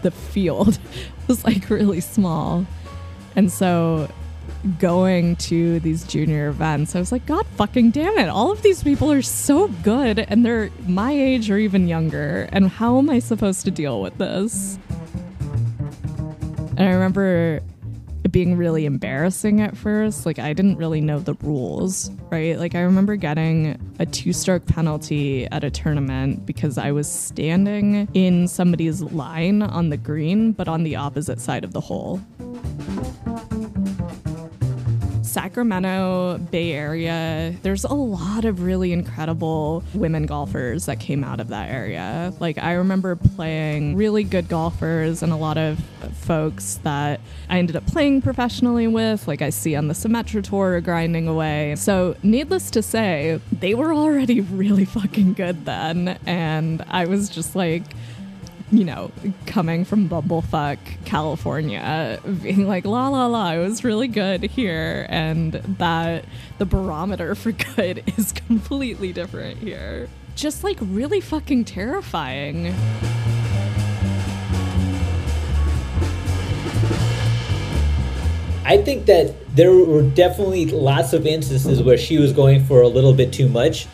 the 0.03 0.11
field 0.11 0.79
was 1.29 1.43
like 1.47 1.71
really 1.71 2.03
small. 2.03 2.67
And 3.37 3.51
so 3.51 4.13
going 4.79 5.37
to 5.37 5.81
these 5.81 6.05
junior 6.05 6.49
events, 6.49 6.95
I 6.95 6.99
was 6.99 7.11
like, 7.11 7.25
God 7.25 7.47
fucking 7.57 7.93
damn 7.93 8.19
it. 8.19 8.29
All 8.29 8.53
of 8.53 8.61
these 8.61 8.83
people 8.83 9.11
are 9.11 9.23
so 9.23 9.69
good 9.69 10.19
and 10.19 10.45
they're 10.45 10.69
my 10.87 11.13
age 11.13 11.51
or 11.51 11.57
even 11.57 11.89
younger. 11.89 12.51
And 12.53 12.69
how 12.69 12.99
am 12.99 13.09
I 13.09 13.21
supposed 13.21 13.65
to 13.65 13.71
deal 13.71 14.03
with 14.03 14.19
this? 14.19 14.79
And 16.77 16.81
I 16.81 16.91
remember 16.91 17.63
being 18.31 18.57
really 18.57 18.87
embarrassing 18.87 19.61
at 19.61 19.77
first. 19.77 20.25
Like, 20.25 20.39
I 20.39 20.53
didn't 20.53 20.77
really 20.77 21.01
know 21.01 21.19
the 21.19 21.35
rules, 21.43 22.11
right? 22.31 22.59
Like, 22.59 22.75
I 22.75 22.81
remember 22.81 23.17
getting 23.17 23.81
a 23.99 24.07
two 24.07 24.33
stroke 24.33 24.67
penalty 24.67 25.47
at 25.47 25.65
a 25.65 25.71
tournament 25.71 26.47
because 26.47 26.79
I 26.79 26.93
was 26.93 27.11
standing 27.11 28.09
in 28.15 28.49
somebody's 28.49 29.03
line 29.03 29.63
on 29.63 29.91
the 29.91 29.97
green, 29.97 30.53
but 30.53 30.69
on 30.69 30.83
the 30.83 30.97
opposite 30.97 31.41
side 31.41 31.65
of 31.65 31.73
the 31.73 31.81
hole. 31.81 32.21
Sacramento, 35.33 36.37
Bay 36.51 36.73
Area, 36.73 37.55
there's 37.63 37.85
a 37.85 37.95
lot 37.95 38.45
of 38.45 38.63
really 38.63 38.93
incredible 38.93 39.83
women 39.95 40.27
golfers 40.27 40.85
that 40.87 41.01
came 41.01 41.25
out 41.25 41.41
of 41.41 41.49
that 41.49 41.71
area. 41.71 42.35
Like, 42.39 42.59
I 42.59 42.75
remember 42.75 43.17
playing 43.17 43.97
really 43.97 44.25
good 44.25 44.49
golfers 44.49 45.23
and 45.23 45.33
a 45.33 45.37
lot 45.37 45.57
of 45.57 45.83
folks 46.21 46.81
that 46.83 47.21
I 47.49 47.59
ended 47.59 47.77
up 47.77 47.87
playing 47.87 48.21
professionally 48.21 48.87
with, 48.87 49.27
like 49.27 49.41
I 49.41 49.49
see 49.49 49.75
on 49.75 49.89
the 49.89 49.95
Symetra 49.95 50.45
Tour 50.45 50.83
grinding 50.83 51.27
away. 51.27 51.77
So, 51.77 52.15
needless 52.23 52.71
to 52.73 52.83
say, 52.83 53.41
they 53.51 53.75
were 53.75 53.93
already 53.95 54.41
really 54.63 54.85
fucking 54.85 55.33
good 55.33 55.65
then. 55.65 56.19
And 56.27 56.85
I 56.89 57.07
was 57.07 57.31
just 57.31 57.57
like, 57.57 57.85
you 58.73 58.85
know, 58.85 59.13
coming 59.45 59.85
from 59.85 60.09
Bumblefuck, 60.09 60.79
California, 61.05 62.19
being 62.43 62.67
like, 62.67 62.87
la 62.87 63.09
la 63.09 63.27
la, 63.27 63.53
it 63.53 63.59
was 63.59 63.85
really 63.85 64.09
good 64.09 64.43
here. 64.45 65.07
And 65.11 65.53
that 65.53 66.25
the 66.57 66.65
barometer 66.65 67.35
for 67.37 67.53
good 67.53 68.03
is 68.17 68.33
completely 68.33 69.13
different 69.13 69.59
here. 69.59 70.09
Just 70.35 70.65
like 70.65 70.79
really 70.81 71.21
fucking 71.21 71.67
terrifying. 71.67 72.75
I 78.65 78.79
think 78.79 79.05
that 79.07 79.35
there 79.55 79.75
were 79.75 80.03
definitely 80.03 80.67
lots 80.67 81.13
of 81.13 81.27
instances 81.27 81.83
where 81.83 81.99
she 81.99 82.17
was 82.17 82.33
going 82.33 82.65
for 82.65 82.81
a 82.81 82.89
little 82.89 83.13
bit 83.13 83.33
too 83.33 83.49
much. 83.49 83.87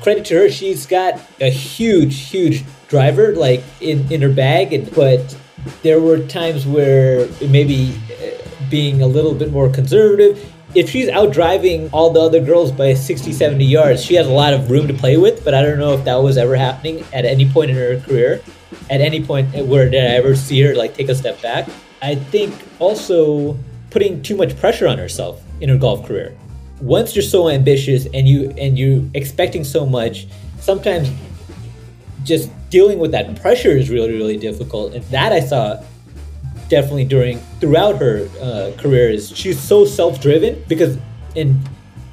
Credit 0.00 0.24
to 0.26 0.34
her, 0.34 0.48
she's 0.48 0.86
got 0.86 1.20
a 1.40 1.50
huge, 1.50 2.20
huge 2.30 2.64
driver 2.88 3.34
like 3.34 3.62
in, 3.80 4.10
in 4.12 4.22
her 4.22 4.28
bag, 4.28 4.72
and 4.72 4.92
but 4.94 5.36
there 5.82 6.00
were 6.00 6.18
times 6.26 6.66
where 6.66 7.28
maybe 7.48 7.94
uh, 8.10 8.44
being 8.70 9.02
a 9.02 9.06
little 9.06 9.34
bit 9.34 9.50
more 9.50 9.68
conservative. 9.70 10.50
If 10.74 10.90
she's 10.90 11.08
out 11.08 11.32
driving 11.32 11.88
all 11.90 12.10
the 12.10 12.20
other 12.20 12.40
girls 12.40 12.72
by 12.72 12.94
60, 12.94 13.32
70 13.32 13.64
yards, 13.64 14.04
she 14.04 14.14
has 14.16 14.26
a 14.26 14.32
lot 14.32 14.52
of 14.52 14.70
room 14.70 14.88
to 14.88 14.94
play 14.94 15.16
with, 15.16 15.44
but 15.44 15.54
I 15.54 15.62
don't 15.62 15.78
know 15.78 15.92
if 15.92 16.04
that 16.04 16.16
was 16.16 16.36
ever 16.36 16.56
happening 16.56 17.04
at 17.12 17.24
any 17.24 17.48
point 17.48 17.70
in 17.70 17.76
her 17.76 18.00
career. 18.00 18.42
At 18.90 19.00
any 19.00 19.24
point 19.24 19.54
where 19.66 19.88
did 19.88 20.04
I 20.04 20.14
ever 20.16 20.34
see 20.34 20.60
her 20.62 20.74
like 20.74 20.94
take 20.94 21.08
a 21.08 21.14
step 21.14 21.40
back? 21.40 21.68
I 22.02 22.16
think 22.16 22.52
also 22.80 23.56
putting 23.90 24.20
too 24.22 24.36
much 24.36 24.58
pressure 24.58 24.88
on 24.88 24.98
herself 24.98 25.42
in 25.60 25.68
her 25.68 25.78
golf 25.78 26.04
career. 26.06 26.36
Once 26.80 27.14
you're 27.14 27.22
so 27.22 27.48
ambitious 27.48 28.06
and 28.12 28.28
you 28.28 28.50
and 28.58 28.76
you 28.76 29.08
expecting 29.14 29.62
so 29.62 29.86
much, 29.86 30.26
sometimes 30.58 31.08
just 32.24 32.50
dealing 32.74 32.98
with 32.98 33.12
that 33.12 33.40
pressure 33.40 33.70
is 33.70 33.88
really 33.88 34.14
really 34.14 34.36
difficult. 34.36 34.94
And 34.94 35.04
that 35.16 35.30
I 35.32 35.38
saw 35.38 35.80
definitely 36.68 37.04
during 37.04 37.38
throughout 37.60 37.96
her 37.98 38.28
uh, 38.40 38.72
career 38.82 39.08
is 39.10 39.30
she's 39.30 39.60
so 39.60 39.84
self-driven 39.84 40.64
because 40.66 40.98
in 41.36 41.60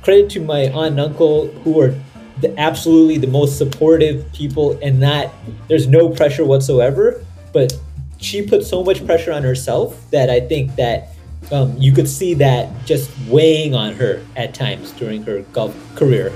credit 0.03 0.29
to 0.29 0.39
my 0.39 0.61
aunt 0.79 0.91
and 0.91 0.99
uncle 0.99 1.47
who 1.63 1.81
are 1.81 1.95
the, 2.41 2.53
absolutely 2.59 3.17
the 3.17 3.31
most 3.39 3.57
supportive 3.57 4.31
people 4.33 4.77
and 4.83 5.01
that 5.01 5.33
there's 5.67 5.87
no 5.87 6.09
pressure 6.09 6.45
whatsoever 6.45 7.23
but 7.53 7.73
she 8.19 8.45
put 8.45 8.63
so 8.63 8.83
much 8.83 9.03
pressure 9.05 9.31
on 9.31 9.41
herself 9.41 9.89
that 10.11 10.29
I 10.29 10.41
think 10.41 10.75
that 10.75 11.09
um, 11.51 11.75
you 11.77 11.91
could 11.91 12.07
see 12.07 12.33
that 12.35 12.69
just 12.85 13.09
weighing 13.27 13.73
on 13.73 13.93
her 13.93 14.23
at 14.35 14.53
times 14.53 14.91
during 14.91 15.23
her 15.23 15.41
golf 15.53 15.75
career. 15.95 16.31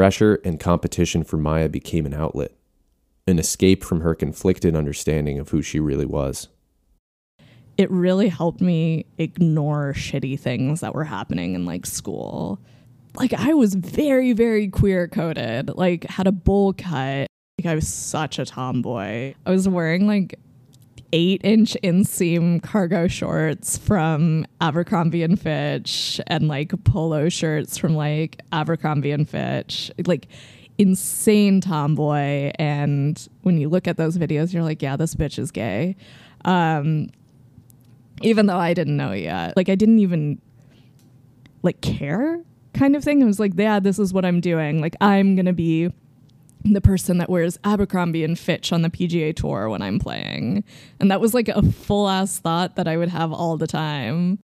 Pressure 0.00 0.40
and 0.46 0.58
competition 0.58 1.22
for 1.22 1.36
Maya 1.36 1.68
became 1.68 2.06
an 2.06 2.14
outlet, 2.14 2.52
an 3.26 3.38
escape 3.38 3.84
from 3.84 4.00
her 4.00 4.14
conflicted 4.14 4.74
understanding 4.74 5.38
of 5.38 5.50
who 5.50 5.60
she 5.60 5.78
really 5.78 6.06
was. 6.06 6.48
It 7.76 7.90
really 7.90 8.30
helped 8.30 8.62
me 8.62 9.04
ignore 9.18 9.92
shitty 9.92 10.40
things 10.40 10.80
that 10.80 10.94
were 10.94 11.04
happening 11.04 11.54
in 11.54 11.66
like 11.66 11.84
school 11.84 12.58
like 13.14 13.34
I 13.34 13.52
was 13.52 13.74
very, 13.74 14.32
very 14.32 14.68
queer 14.68 15.06
coded, 15.06 15.76
like 15.76 16.04
had 16.04 16.26
a 16.26 16.32
bowl 16.32 16.72
cut. 16.72 17.26
Like 17.58 17.66
I 17.66 17.74
was 17.74 17.86
such 17.86 18.38
a 18.38 18.46
tomboy. 18.46 19.34
I 19.44 19.50
was 19.50 19.68
wearing 19.68 20.06
like 20.06 20.38
eight 21.12 21.40
inch 21.44 21.76
inseam 21.82 22.62
cargo 22.62 23.08
shorts 23.08 23.76
from 23.76 24.46
Abercrombie 24.60 25.22
and 25.22 25.40
Fitch 25.40 26.20
and 26.26 26.48
like 26.48 26.72
polo 26.84 27.28
shirts 27.28 27.78
from 27.78 27.94
like 27.94 28.40
Abercrombie 28.52 29.10
and 29.10 29.28
Fitch. 29.28 29.90
Like 30.06 30.28
insane 30.78 31.60
tomboy. 31.60 32.52
And 32.56 33.28
when 33.42 33.58
you 33.58 33.68
look 33.68 33.86
at 33.86 33.96
those 33.96 34.16
videos, 34.16 34.52
you're 34.52 34.62
like, 34.62 34.82
yeah, 34.82 34.96
this 34.96 35.14
bitch 35.14 35.38
is 35.38 35.50
gay. 35.50 35.96
Um, 36.44 37.10
even 38.22 38.46
though 38.46 38.58
I 38.58 38.74
didn't 38.74 38.96
know 38.96 39.12
yet. 39.12 39.56
Like 39.56 39.68
I 39.68 39.74
didn't 39.74 39.98
even 39.98 40.40
like 41.62 41.80
care 41.80 42.42
kind 42.72 42.96
of 42.96 43.04
thing. 43.04 43.22
I 43.22 43.26
was 43.26 43.40
like, 43.40 43.52
yeah, 43.56 43.80
this 43.80 43.98
is 43.98 44.12
what 44.12 44.24
I'm 44.24 44.40
doing. 44.40 44.80
Like, 44.80 44.96
I'm 45.00 45.34
to 45.46 45.52
be 45.52 45.90
the 46.64 46.80
person 46.80 47.18
that 47.18 47.30
wears 47.30 47.58
Abercrombie 47.64 48.24
and 48.24 48.38
Fitch 48.38 48.72
on 48.72 48.82
the 48.82 48.90
PGA 48.90 49.34
Tour 49.34 49.68
when 49.68 49.82
I'm 49.82 49.98
playing. 49.98 50.64
And 50.98 51.10
that 51.10 51.20
was 51.20 51.32
like 51.32 51.48
a 51.48 51.62
full 51.62 52.08
ass 52.08 52.38
thought 52.38 52.76
that 52.76 52.86
I 52.86 52.96
would 52.96 53.08
have 53.08 53.32
all 53.32 53.56
the 53.56 53.66
time. 53.66 54.38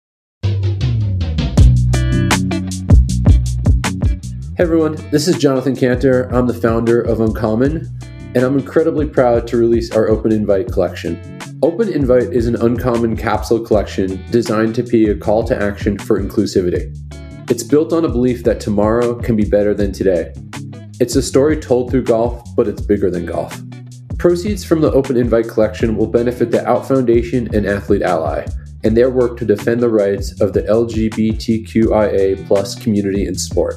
Hey 4.54 4.64
everyone, 4.64 4.96
this 5.10 5.26
is 5.26 5.38
Jonathan 5.38 5.74
Cantor. 5.74 6.24
I'm 6.24 6.46
the 6.46 6.54
founder 6.54 7.00
of 7.00 7.20
Uncommon, 7.20 7.88
and 8.34 8.44
I'm 8.44 8.58
incredibly 8.58 9.06
proud 9.06 9.46
to 9.48 9.56
release 9.56 9.90
our 9.92 10.08
Open 10.08 10.30
Invite 10.30 10.70
collection. 10.70 11.38
Open 11.62 11.88
Invite 11.88 12.32
is 12.32 12.46
an 12.46 12.56
uncommon 12.56 13.16
capsule 13.16 13.60
collection 13.60 14.22
designed 14.30 14.74
to 14.74 14.82
be 14.82 15.08
a 15.08 15.16
call 15.16 15.44
to 15.44 15.60
action 15.60 15.98
for 15.98 16.20
inclusivity. 16.20 16.94
It's 17.50 17.62
built 17.62 17.92
on 17.92 18.04
a 18.04 18.08
belief 18.08 18.44
that 18.44 18.60
tomorrow 18.60 19.14
can 19.14 19.36
be 19.36 19.44
better 19.44 19.72
than 19.72 19.92
today. 19.92 20.32
It's 21.00 21.16
a 21.16 21.22
story 21.22 21.56
told 21.56 21.90
through 21.90 22.04
golf, 22.04 22.54
but 22.54 22.68
it's 22.68 22.82
bigger 22.82 23.10
than 23.10 23.26
golf. 23.26 23.60
Proceeds 24.18 24.64
from 24.64 24.80
the 24.80 24.92
Open 24.92 25.16
Invite 25.16 25.48
collection 25.48 25.96
will 25.96 26.06
benefit 26.06 26.50
the 26.50 26.66
Out 26.66 26.86
Foundation 26.86 27.52
and 27.54 27.66
Athlete 27.66 28.02
Ally 28.02 28.46
and 28.84 28.96
their 28.96 29.10
work 29.10 29.38
to 29.38 29.44
defend 29.44 29.80
the 29.80 29.88
rights 29.88 30.40
of 30.40 30.52
the 30.52 30.62
LGBTQIA 30.62 32.46
plus 32.46 32.74
community 32.74 33.26
in 33.26 33.34
sport. 33.34 33.76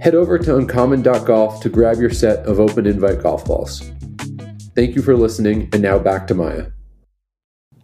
Head 0.00 0.14
over 0.14 0.38
to 0.38 0.56
uncommon.golf 0.56 1.60
to 1.60 1.68
grab 1.68 1.98
your 1.98 2.10
set 2.10 2.46
of 2.46 2.60
open 2.60 2.86
invite 2.86 3.22
golf 3.22 3.44
balls. 3.44 3.90
Thank 4.76 4.94
you 4.94 5.02
for 5.02 5.16
listening, 5.16 5.68
and 5.72 5.82
now 5.82 5.98
back 5.98 6.28
to 6.28 6.34
Maya. 6.34 6.66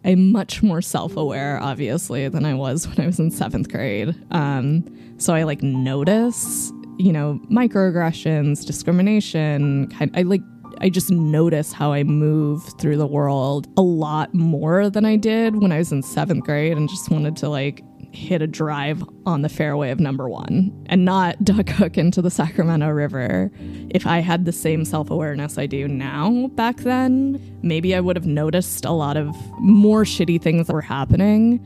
I'm 0.05 0.31
much 0.31 0.63
more 0.63 0.81
self 0.81 1.17
aware, 1.17 1.59
obviously, 1.61 2.29
than 2.29 2.45
I 2.45 2.53
was 2.53 2.87
when 2.87 2.99
I 3.01 3.07
was 3.07 3.19
in 3.19 3.31
seventh 3.31 3.69
grade. 3.69 4.15
Um, 4.31 4.85
so 5.17 5.33
I 5.33 5.43
like 5.43 5.61
notice, 5.61 6.71
you 6.97 7.11
know, 7.11 7.39
microaggressions, 7.51 8.65
discrimination. 8.65 9.87
Kind 9.89 10.11
I 10.15 10.23
like, 10.23 10.41
I 10.79 10.89
just 10.89 11.11
notice 11.11 11.71
how 11.71 11.93
I 11.93 12.03
move 12.03 12.63
through 12.79 12.97
the 12.97 13.07
world 13.07 13.67
a 13.77 13.81
lot 13.81 14.33
more 14.33 14.89
than 14.89 15.05
I 15.05 15.15
did 15.15 15.61
when 15.61 15.71
I 15.71 15.77
was 15.77 15.91
in 15.91 16.03
seventh 16.03 16.43
grade 16.43 16.77
and 16.77 16.89
just 16.89 17.09
wanted 17.09 17.35
to 17.37 17.49
like 17.49 17.83
hit 18.15 18.41
a 18.41 18.47
drive 18.47 19.03
on 19.25 19.41
the 19.41 19.49
fairway 19.49 19.91
of 19.91 19.99
number 19.99 20.29
one 20.29 20.71
and 20.87 21.05
not 21.05 21.43
duck 21.43 21.69
hook 21.69 21.97
into 21.97 22.21
the 22.21 22.31
Sacramento 22.31 22.89
River. 22.89 23.51
If 23.89 24.07
I 24.07 24.19
had 24.19 24.45
the 24.45 24.51
same 24.51 24.85
self 24.85 25.09
awareness 25.09 25.57
I 25.57 25.65
do 25.65 25.87
now 25.87 26.47
back 26.55 26.77
then, 26.77 27.41
maybe 27.61 27.95
I 27.95 27.99
would 27.99 28.15
have 28.15 28.25
noticed 28.25 28.85
a 28.85 28.91
lot 28.91 29.17
of 29.17 29.35
more 29.59 30.03
shitty 30.03 30.41
things 30.41 30.67
that 30.67 30.73
were 30.73 30.81
happening. 30.81 31.65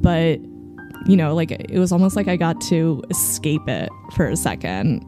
But, 0.00 0.38
you 1.06 1.16
know, 1.16 1.34
like 1.34 1.50
it 1.50 1.78
was 1.78 1.92
almost 1.92 2.16
like 2.16 2.28
I 2.28 2.36
got 2.36 2.60
to 2.62 3.02
escape 3.10 3.68
it 3.68 3.88
for 4.14 4.26
a 4.26 4.36
second 4.36 5.04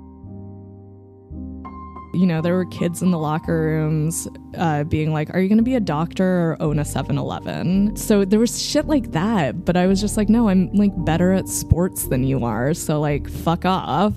you 2.12 2.26
know, 2.26 2.40
there 2.40 2.54
were 2.54 2.64
kids 2.66 3.02
in 3.02 3.10
the 3.10 3.18
locker 3.18 3.54
rooms 3.54 4.26
uh, 4.58 4.84
being 4.84 5.12
like, 5.12 5.32
Are 5.32 5.40
you 5.40 5.48
going 5.48 5.58
to 5.58 5.64
be 5.64 5.76
a 5.76 5.80
doctor 5.80 6.52
or 6.52 6.56
own 6.60 6.78
a 6.78 6.84
7 6.84 7.16
Eleven? 7.16 7.94
So 7.96 8.24
there 8.24 8.40
was 8.40 8.60
shit 8.60 8.86
like 8.86 9.12
that. 9.12 9.64
But 9.64 9.76
I 9.76 9.86
was 9.86 10.00
just 10.00 10.16
like, 10.16 10.28
No, 10.28 10.48
I'm 10.48 10.72
like 10.72 10.92
better 11.04 11.32
at 11.32 11.48
sports 11.48 12.08
than 12.08 12.24
you 12.24 12.44
are. 12.44 12.74
So, 12.74 13.00
like, 13.00 13.28
fuck 13.28 13.64
off. 13.64 14.14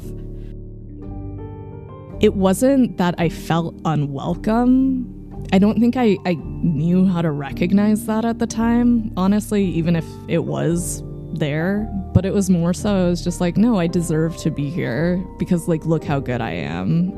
It 2.19 2.35
wasn't 2.35 2.97
that 2.97 3.15
I 3.17 3.29
felt 3.29 3.79
unwelcome. 3.85 5.09
I 5.51 5.59
don't 5.59 5.79
think 5.79 5.95
I, 5.97 6.17
I 6.25 6.33
knew 6.33 7.05
how 7.05 7.21
to 7.21 7.29
recognize 7.29 8.05
that 8.07 8.25
at 8.25 8.39
the 8.39 8.47
time, 8.47 9.11
honestly, 9.17 9.65
even 9.65 9.95
if 9.95 10.05
it 10.27 10.45
was 10.45 11.03
there. 11.39 11.89
But 12.13 12.25
it 12.25 12.33
was 12.33 12.49
more 12.49 12.73
so, 12.73 13.05
I 13.05 13.09
was 13.09 13.23
just 13.23 13.41
like, 13.41 13.57
no, 13.57 13.79
I 13.79 13.87
deserve 13.87 14.37
to 14.37 14.51
be 14.51 14.69
here 14.69 15.23
because, 15.39 15.67
like, 15.67 15.85
look 15.85 16.03
how 16.03 16.19
good 16.19 16.41
I 16.41 16.51
am. 16.51 17.11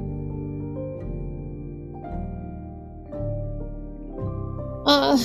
Uh, 4.85 5.17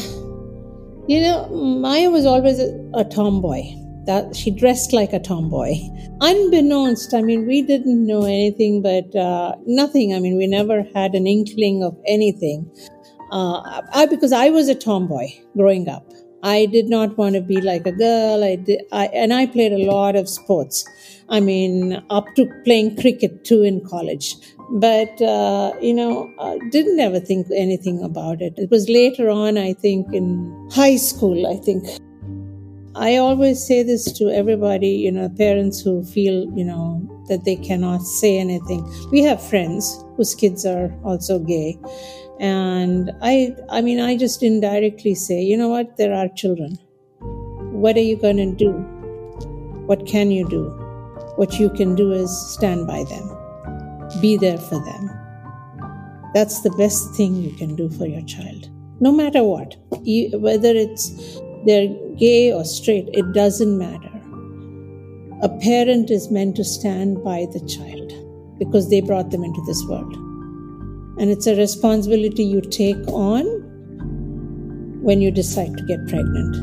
you 1.06 1.20
know, 1.20 1.48
Maya 1.48 2.10
was 2.10 2.24
always 2.26 2.58
a, 2.58 2.90
a 2.94 3.04
tomboy. 3.04 3.62
That 4.06 4.34
she 4.34 4.50
dressed 4.50 4.94
like 4.94 5.12
a 5.12 5.20
tomboy. 5.20 5.74
Unbeknownst, 6.20 7.12
I 7.14 7.20
mean, 7.20 7.46
we 7.46 7.60
didn't 7.60 8.06
know 8.06 8.24
anything, 8.24 8.80
but 8.82 9.14
uh, 9.14 9.54
nothing. 9.66 10.14
I 10.14 10.20
mean, 10.20 10.36
we 10.38 10.46
never 10.46 10.82
had 10.94 11.14
an 11.14 11.26
inkling 11.26 11.84
of 11.84 11.96
anything. 12.06 12.68
Uh, 13.30 13.82
I, 13.92 14.06
because 14.06 14.32
I 14.32 14.48
was 14.50 14.68
a 14.68 14.74
tomboy 14.74 15.28
growing 15.54 15.88
up. 15.88 16.10
I 16.42 16.66
did 16.66 16.88
not 16.88 17.18
want 17.18 17.34
to 17.34 17.40
be 17.40 17.60
like 17.60 17.86
a 17.86 17.92
girl. 17.92 18.42
I 18.42 18.56
did, 18.56 18.82
I, 18.92 19.06
and 19.08 19.32
I 19.32 19.46
played 19.46 19.72
a 19.72 19.84
lot 19.84 20.16
of 20.16 20.28
sports. 20.28 20.84
I 21.28 21.40
mean, 21.40 22.02
up 22.10 22.26
to 22.36 22.46
playing 22.64 22.96
cricket 22.96 23.44
too 23.44 23.62
in 23.62 23.84
college. 23.84 24.36
But 24.72 25.20
uh, 25.20 25.72
you 25.80 25.92
know 25.92 26.32
uh, 26.38 26.56
didn't 26.70 27.00
ever 27.00 27.20
think 27.20 27.48
anything 27.54 28.02
about 28.02 28.40
it. 28.40 28.54
It 28.56 28.70
was 28.70 28.88
later 28.88 29.28
on 29.28 29.58
i 29.58 29.72
think 29.72 30.12
in 30.12 30.68
high 30.72 30.96
school 30.96 31.46
i 31.46 31.56
think. 31.56 31.84
I 32.94 33.16
always 33.16 33.64
say 33.64 33.82
this 33.82 34.12
to 34.18 34.28
everybody 34.30 34.88
you 34.88 35.10
know 35.10 35.28
parents 35.28 35.80
who 35.80 36.04
feel 36.04 36.46
you 36.56 36.64
know 36.64 37.02
that 37.28 37.44
they 37.44 37.56
cannot 37.56 38.02
say 38.02 38.38
anything. 38.38 38.82
We 39.10 39.22
have 39.22 39.42
friends 39.42 40.04
whose 40.16 40.34
kids 40.34 40.64
are 40.66 40.92
also 41.04 41.38
gay 41.38 41.78
and 42.40 43.10
i 43.22 43.54
i 43.70 43.80
mean 43.80 44.00
i 44.00 44.16
just 44.16 44.42
indirectly 44.42 45.14
say 45.14 45.40
you 45.40 45.56
know 45.56 45.68
what 45.68 45.96
there 45.96 46.14
are 46.14 46.28
children 46.28 46.78
what 47.86 47.96
are 47.96 48.06
you 48.12 48.16
going 48.16 48.36
to 48.36 48.52
do 48.64 48.72
what 49.90 50.06
can 50.06 50.30
you 50.30 50.48
do 50.48 50.64
what 51.36 51.60
you 51.60 51.70
can 51.70 51.94
do 51.94 52.12
is 52.12 52.30
stand 52.54 52.86
by 52.86 53.04
them 53.04 53.36
be 54.20 54.36
there 54.36 54.58
for 54.58 54.82
them. 54.84 55.10
That's 56.34 56.60
the 56.62 56.70
best 56.70 57.14
thing 57.14 57.36
you 57.36 57.52
can 57.52 57.76
do 57.76 57.88
for 57.90 58.06
your 58.06 58.22
child. 58.22 58.68
No 59.00 59.12
matter 59.12 59.42
what, 59.42 59.76
whether 59.90 60.74
it's 60.74 61.40
they're 61.64 61.88
gay 62.16 62.52
or 62.52 62.64
straight, 62.64 63.08
it 63.12 63.32
doesn't 63.32 63.78
matter. 63.78 64.10
A 65.42 65.48
parent 65.48 66.10
is 66.10 66.30
meant 66.30 66.56
to 66.56 66.64
stand 66.64 67.22
by 67.24 67.46
the 67.52 67.60
child 67.60 68.58
because 68.58 68.90
they 68.90 69.00
brought 69.00 69.30
them 69.30 69.42
into 69.42 69.62
this 69.66 69.82
world. 69.84 70.14
And 71.20 71.30
it's 71.30 71.46
a 71.46 71.54
responsibility 71.54 72.42
you 72.42 72.62
take 72.62 72.96
on 73.08 73.44
when 75.02 75.20
you 75.20 75.30
decide 75.30 75.76
to 75.76 75.84
get 75.84 76.08
pregnant. 76.08 76.56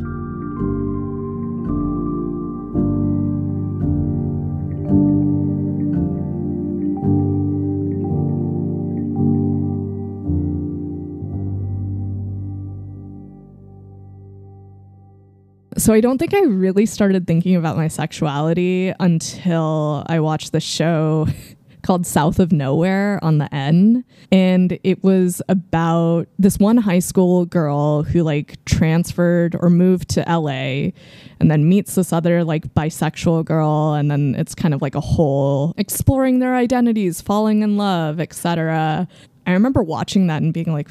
So 15.78 15.94
I 15.94 16.02
don't 16.02 16.18
think 16.18 16.34
I 16.34 16.42
really 16.42 16.88
started 16.88 17.28
thinking 17.28 17.56
about 17.56 17.78
my 17.78 17.88
sexuality 17.88 18.92
until 19.00 20.04
I 20.08 20.20
watched 20.20 20.52
the 20.52 20.60
show 20.60 21.28
called 21.88 22.06
South 22.06 22.38
of 22.38 22.52
Nowhere 22.52 23.18
on 23.24 23.38
the 23.38 23.52
N. 23.56 24.04
And 24.30 24.78
it 24.84 25.06
was 25.06 25.42
about 25.48 26.28
this 26.38 26.60
one 26.60 26.76
high 26.76 27.00
school 27.00 27.46
girl 27.46 28.04
who 28.04 28.24
like 28.24 28.64
transferred 28.66 29.56
or 29.62 29.70
moved 29.70 30.10
to 30.10 30.26
LA 30.28 30.92
and 31.40 31.50
then 31.50 31.70
meets 31.70 31.96
this 31.96 32.12
other 32.12 32.44
like 32.44 32.74
bisexual 32.74 33.46
girl. 33.46 33.94
And 33.94 34.12
then 34.12 34.36
it's 34.38 34.54
kind 34.54 34.74
of 34.74 34.82
like 34.82 34.96
a 34.96 35.00
whole 35.00 35.74
exploring 35.78 36.40
their 36.40 36.56
identities, 36.56 37.22
falling 37.22 37.62
in 37.62 37.78
love, 37.78 38.20
etc. 38.20 39.08
I 39.46 39.54
remember 39.54 39.82
watching 39.82 40.28
that 40.28 40.42
and 40.42 40.54
being 40.54 40.74
like, 40.74 40.90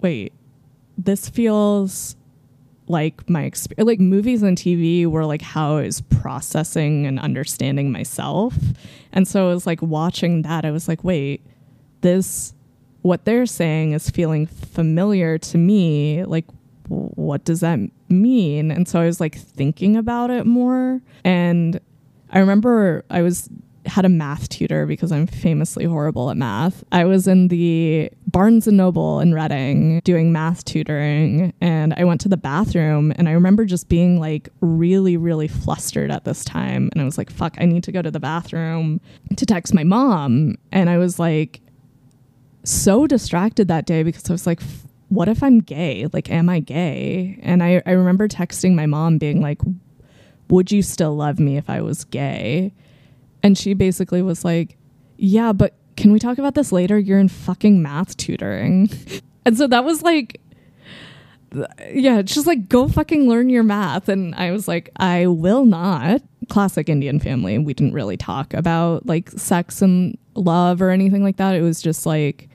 wait, 0.00 0.32
this 0.96 1.28
feels 1.28 2.14
like 2.88 3.28
my 3.28 3.42
experience 3.42 3.86
like 3.86 4.00
movies 4.00 4.42
and 4.42 4.56
tv 4.56 5.06
were 5.06 5.24
like 5.24 5.42
how 5.42 5.78
i 5.78 5.82
was 5.82 6.00
processing 6.00 7.06
and 7.06 7.18
understanding 7.18 7.90
myself. 7.90 8.54
And 9.12 9.26
so 9.26 9.50
i 9.50 9.54
was 9.54 9.66
like 9.66 9.82
watching 9.82 10.42
that 10.42 10.64
i 10.64 10.70
was 10.70 10.88
like 10.88 11.02
wait 11.02 11.44
this 12.02 12.54
what 13.02 13.24
they're 13.24 13.46
saying 13.46 13.92
is 13.92 14.10
feeling 14.10 14.46
familiar 14.46 15.38
to 15.38 15.58
me 15.58 16.24
like 16.24 16.44
what 16.88 17.44
does 17.44 17.60
that 17.60 17.80
mean? 18.08 18.70
And 18.70 18.86
so 18.86 19.00
i 19.00 19.06
was 19.06 19.20
like 19.20 19.36
thinking 19.36 19.96
about 19.96 20.30
it 20.30 20.46
more. 20.46 21.00
And 21.24 21.80
i 22.30 22.38
remember 22.38 23.04
i 23.10 23.22
was 23.22 23.48
had 23.86 24.04
a 24.04 24.08
math 24.08 24.48
tutor 24.48 24.86
because 24.86 25.12
I'm 25.12 25.26
famously 25.26 25.84
horrible 25.84 26.30
at 26.30 26.36
math. 26.36 26.84
I 26.92 27.04
was 27.04 27.26
in 27.26 27.48
the 27.48 28.10
Barnes 28.26 28.66
and 28.66 28.76
Noble 28.76 29.20
in 29.20 29.34
Redding 29.34 30.00
doing 30.04 30.32
math 30.32 30.64
tutoring 30.64 31.52
and 31.60 31.94
I 31.96 32.04
went 32.04 32.20
to 32.22 32.28
the 32.28 32.36
bathroom 32.36 33.12
and 33.16 33.28
I 33.28 33.32
remember 33.32 33.64
just 33.64 33.88
being 33.88 34.20
like 34.20 34.48
really 34.60 35.16
really 35.16 35.48
flustered 35.48 36.10
at 36.10 36.24
this 36.24 36.44
time 36.44 36.90
and 36.92 37.00
I 37.00 37.04
was 37.04 37.16
like 37.16 37.30
fuck 37.30 37.54
I 37.58 37.64
need 37.64 37.84
to 37.84 37.92
go 37.92 38.02
to 38.02 38.10
the 38.10 38.20
bathroom 38.20 39.00
to 39.36 39.46
text 39.46 39.72
my 39.72 39.84
mom 39.84 40.56
and 40.72 40.90
I 40.90 40.98
was 40.98 41.18
like 41.18 41.60
so 42.64 43.06
distracted 43.06 43.68
that 43.68 43.86
day 43.86 44.02
because 44.02 44.28
I 44.28 44.32
was 44.32 44.46
like 44.46 44.60
what 45.08 45.28
if 45.28 45.40
I'm 45.42 45.60
gay? 45.60 46.08
Like 46.12 46.30
am 46.30 46.48
I 46.48 46.60
gay? 46.60 47.38
And 47.42 47.62
I 47.62 47.82
I 47.86 47.92
remember 47.92 48.28
texting 48.28 48.74
my 48.74 48.86
mom 48.86 49.18
being 49.18 49.40
like 49.40 49.60
would 50.48 50.70
you 50.70 50.82
still 50.82 51.16
love 51.16 51.38
me 51.38 51.56
if 51.56 51.68
I 51.68 51.80
was 51.80 52.04
gay? 52.04 52.72
And 53.46 53.56
she 53.56 53.74
basically 53.74 54.22
was 54.22 54.44
like, 54.44 54.76
Yeah, 55.18 55.52
but 55.52 55.74
can 55.96 56.10
we 56.10 56.18
talk 56.18 56.38
about 56.38 56.56
this 56.56 56.72
later? 56.72 56.98
You're 56.98 57.20
in 57.20 57.28
fucking 57.28 57.80
math 57.80 58.16
tutoring. 58.16 58.90
and 59.46 59.56
so 59.56 59.68
that 59.68 59.84
was 59.84 60.02
like, 60.02 60.40
yeah, 61.92 62.22
just 62.22 62.44
like 62.44 62.68
go 62.68 62.88
fucking 62.88 63.28
learn 63.28 63.48
your 63.48 63.62
math. 63.62 64.08
And 64.08 64.34
I 64.34 64.50
was 64.50 64.66
like, 64.66 64.90
I 64.96 65.28
will 65.28 65.64
not. 65.64 66.22
Classic 66.48 66.88
Indian 66.88 67.20
family. 67.20 67.56
We 67.58 67.72
didn't 67.72 67.94
really 67.94 68.16
talk 68.16 68.52
about 68.52 69.06
like 69.06 69.30
sex 69.30 69.80
and 69.80 70.18
love 70.34 70.82
or 70.82 70.90
anything 70.90 71.22
like 71.22 71.36
that. 71.36 71.54
It 71.54 71.62
was 71.62 71.80
just 71.80 72.04
like 72.04 72.48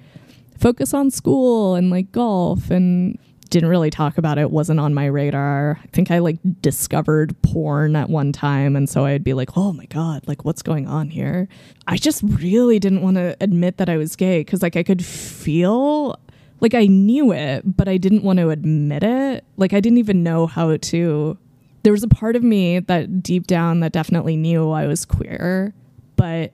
focus 0.60 0.94
on 0.94 1.10
school 1.10 1.76
and 1.76 1.90
like 1.90 2.12
golf 2.12 2.70
and 2.70 3.18
didn't 3.52 3.70
really 3.70 3.90
talk 3.90 4.18
about 4.18 4.40
it 4.40 4.50
wasn't 4.50 4.80
on 4.80 4.94
my 4.94 5.06
radar. 5.06 5.78
I 5.84 5.88
think 5.88 6.10
i 6.10 6.18
like 6.18 6.40
discovered 6.62 7.40
porn 7.44 7.96
at 7.96 8.10
one 8.10 8.32
time 8.32 8.76
and 8.76 8.90
so 8.90 9.06
i'd 9.06 9.24
be 9.24 9.34
like 9.34 9.56
oh 9.56 9.74
my 9.74 9.86
god 9.86 10.28
like 10.28 10.44
what's 10.44 10.64
going 10.64 10.88
on 10.88 11.10
here? 11.10 11.48
I 11.86 11.98
just 11.98 12.24
really 12.24 12.80
didn't 12.80 13.02
want 13.02 13.18
to 13.18 13.38
admit 13.40 13.78
that 13.78 13.90
i 13.90 13.98
was 13.98 14.16
gay 14.16 14.40
because 14.40 14.64
like 14.64 14.76
i 14.76 14.84
could 14.84 15.06
feel 15.06 16.18
like 16.62 16.74
i 16.74 16.88
knew 16.88 17.32
it 17.32 17.64
but 17.78 17.88
i 17.88 17.98
didn't 17.98 18.24
want 18.24 18.40
to 18.40 18.50
admit 18.50 19.04
it. 19.04 19.44
Like 19.58 19.74
i 19.74 19.80
didn't 19.80 20.00
even 20.00 20.24
know 20.24 20.48
how 20.48 20.76
to 20.76 21.38
there 21.84 21.94
was 21.94 22.04
a 22.04 22.08
part 22.08 22.36
of 22.36 22.44
me 22.44 22.80
that 22.80 23.22
deep 23.22 23.48
down 23.48 23.82
that 23.82 23.92
definitely 23.92 24.38
knew 24.38 24.72
i 24.72 24.88
was 24.88 25.06
queer 25.06 25.74
but 26.16 26.52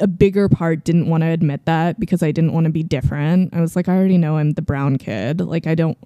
a 0.00 0.06
bigger 0.06 0.48
part 0.48 0.84
didn't 0.84 1.08
want 1.08 1.22
to 1.22 1.28
admit 1.28 1.64
that 1.64 1.98
because 1.98 2.22
I 2.22 2.30
didn't 2.30 2.52
want 2.52 2.64
to 2.64 2.70
be 2.70 2.82
different. 2.82 3.54
I 3.54 3.60
was 3.60 3.74
like, 3.74 3.88
I 3.88 3.96
already 3.96 4.18
know 4.18 4.36
I'm 4.36 4.52
the 4.52 4.62
brown 4.62 4.98
kid. 4.98 5.40
Like, 5.40 5.66
I 5.66 5.74
don't, 5.74 5.98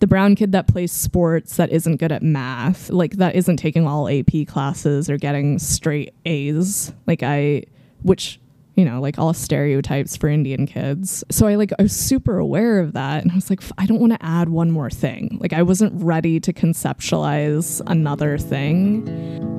the 0.00 0.06
brown 0.06 0.34
kid 0.34 0.52
that 0.52 0.66
plays 0.66 0.90
sports 0.90 1.56
that 1.56 1.70
isn't 1.70 1.96
good 1.96 2.12
at 2.12 2.22
math, 2.22 2.90
like, 2.90 3.12
that 3.18 3.36
isn't 3.36 3.56
taking 3.56 3.86
all 3.86 4.08
AP 4.08 4.46
classes 4.46 5.08
or 5.08 5.16
getting 5.16 5.58
straight 5.58 6.12
A's. 6.24 6.92
Like, 7.06 7.22
I, 7.22 7.64
which, 8.02 8.40
you 8.74 8.84
know, 8.84 9.00
like 9.00 9.18
all 9.18 9.32
stereotypes 9.32 10.16
for 10.16 10.28
Indian 10.28 10.66
kids. 10.66 11.22
So 11.30 11.46
I 11.46 11.54
like, 11.54 11.72
I 11.78 11.82
was 11.82 11.94
super 11.94 12.38
aware 12.38 12.80
of 12.80 12.94
that. 12.94 13.22
And 13.22 13.30
I 13.30 13.36
was 13.36 13.48
like, 13.48 13.60
I 13.78 13.86
don't 13.86 14.00
want 14.00 14.12
to 14.12 14.24
add 14.24 14.48
one 14.48 14.72
more 14.72 14.90
thing. 14.90 15.38
Like, 15.40 15.52
I 15.52 15.62
wasn't 15.62 15.92
ready 16.02 16.40
to 16.40 16.52
conceptualize 16.52 17.80
another 17.86 18.36
thing. 18.36 19.53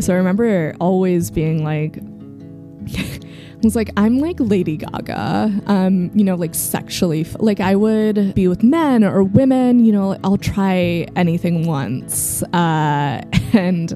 So 0.00 0.14
I 0.14 0.16
remember 0.16 0.74
always 0.80 1.30
being 1.30 1.62
like, 1.62 1.98
I 3.60 3.62
was 3.62 3.76
like, 3.76 3.90
I'm 3.98 4.18
like 4.18 4.36
Lady 4.40 4.78
Gaga, 4.78 5.62
um, 5.66 6.10
you 6.14 6.24
know, 6.24 6.34
like 6.34 6.54
sexually. 6.54 7.24
Like, 7.38 7.60
I 7.60 7.76
would 7.76 8.34
be 8.34 8.48
with 8.48 8.62
men 8.62 9.04
or 9.04 9.22
women, 9.22 9.84
you 9.84 9.92
know, 9.92 10.18
I'll 10.24 10.38
try 10.38 11.06
anything 11.14 11.66
once. 11.66 12.42
Uh, 12.54 13.20
and 13.52 13.94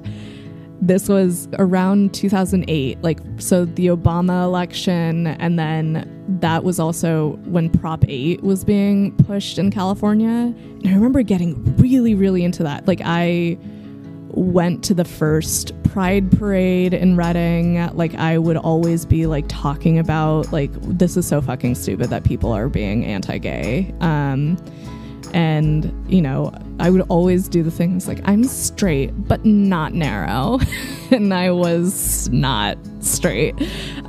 this 0.83 1.09
was 1.09 1.49
around 1.59 2.12
2008, 2.12 3.03
like, 3.03 3.21
so 3.38 3.64
the 3.64 3.87
Obama 3.87 4.45
election, 4.45 5.29
and 5.29 5.59
then 5.59 6.11
that 6.40 6.62
was 6.62 6.79
also 6.79 7.38
when 7.45 7.71
Prop 7.71 8.05
8 8.07 8.43
was 8.43 8.64
being 8.64 9.17
pushed 9.17 9.59
in 9.59 9.71
California. 9.71 10.29
And 10.29 10.88
I 10.88 10.93
remember 10.93 11.23
getting 11.23 11.77
really, 11.77 12.14
really 12.14 12.45
into 12.45 12.62
that. 12.64 12.87
Like, 12.87 13.01
I 13.03 13.57
went 14.29 14.85
to 14.85 14.95
the 14.95 15.07
first 15.07 15.73
Pride 15.94 16.28
parade 16.40 16.92
in 16.92 17.14
Redding 17.14 17.76
like 17.94 18.16
I 18.16 18.37
would 18.37 18.57
always 18.57 19.07
be 19.07 19.26
like 19.26 19.44
talking 19.46 19.96
about 19.96 20.50
like 20.50 20.72
this 20.80 21.16
is 21.16 21.24
so 21.24 21.40
fucking 21.40 21.76
stupid 21.76 22.11
that 22.11 22.24
people 22.24 22.50
are 22.50 22.68
being 22.68 23.04
anti-gay. 23.04 23.94
Um, 24.00 24.57
and 25.33 25.94
you 26.12 26.20
know, 26.20 26.52
I 26.80 26.90
would 26.90 27.02
always 27.02 27.48
do 27.48 27.62
the 27.62 27.70
things 27.70 28.09
like 28.09 28.18
I'm 28.24 28.42
straight 28.42 29.12
but 29.28 29.44
not 29.44 29.94
narrow, 29.94 30.59
and 31.12 31.33
I 31.33 31.52
was 31.52 32.28
not 32.30 32.76
straight. 32.98 33.54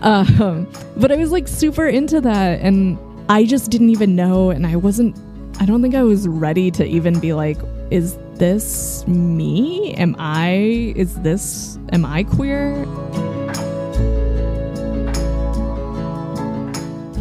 Um, 0.01 0.67
but 0.97 1.11
I 1.11 1.17
was 1.17 1.31
like 1.31 1.47
super 1.47 1.85
into 1.85 2.19
that, 2.19 2.61
and 2.61 2.97
I 3.29 3.45
just 3.45 3.69
didn't 3.69 3.91
even 3.91 4.15
know, 4.15 4.49
and 4.49 4.65
I 4.65 4.75
wasn't. 4.75 5.15
I 5.59 5.67
don't 5.67 5.83
think 5.83 5.93
I 5.93 6.01
was 6.01 6.27
ready 6.27 6.71
to 6.71 6.83
even 6.83 7.19
be 7.19 7.33
like, 7.33 7.59
is 7.91 8.17
this 8.37 9.07
me? 9.07 9.93
Am 9.95 10.15
I, 10.19 10.93
is 10.95 11.15
this, 11.21 11.77
am 11.91 12.05
I 12.05 12.23
queer? 12.23 12.85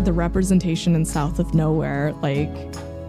The 0.05 0.12
representation 0.12 0.94
in 0.94 1.05
South 1.05 1.38
of 1.38 1.55
Nowhere, 1.55 2.12
like, 2.20 2.50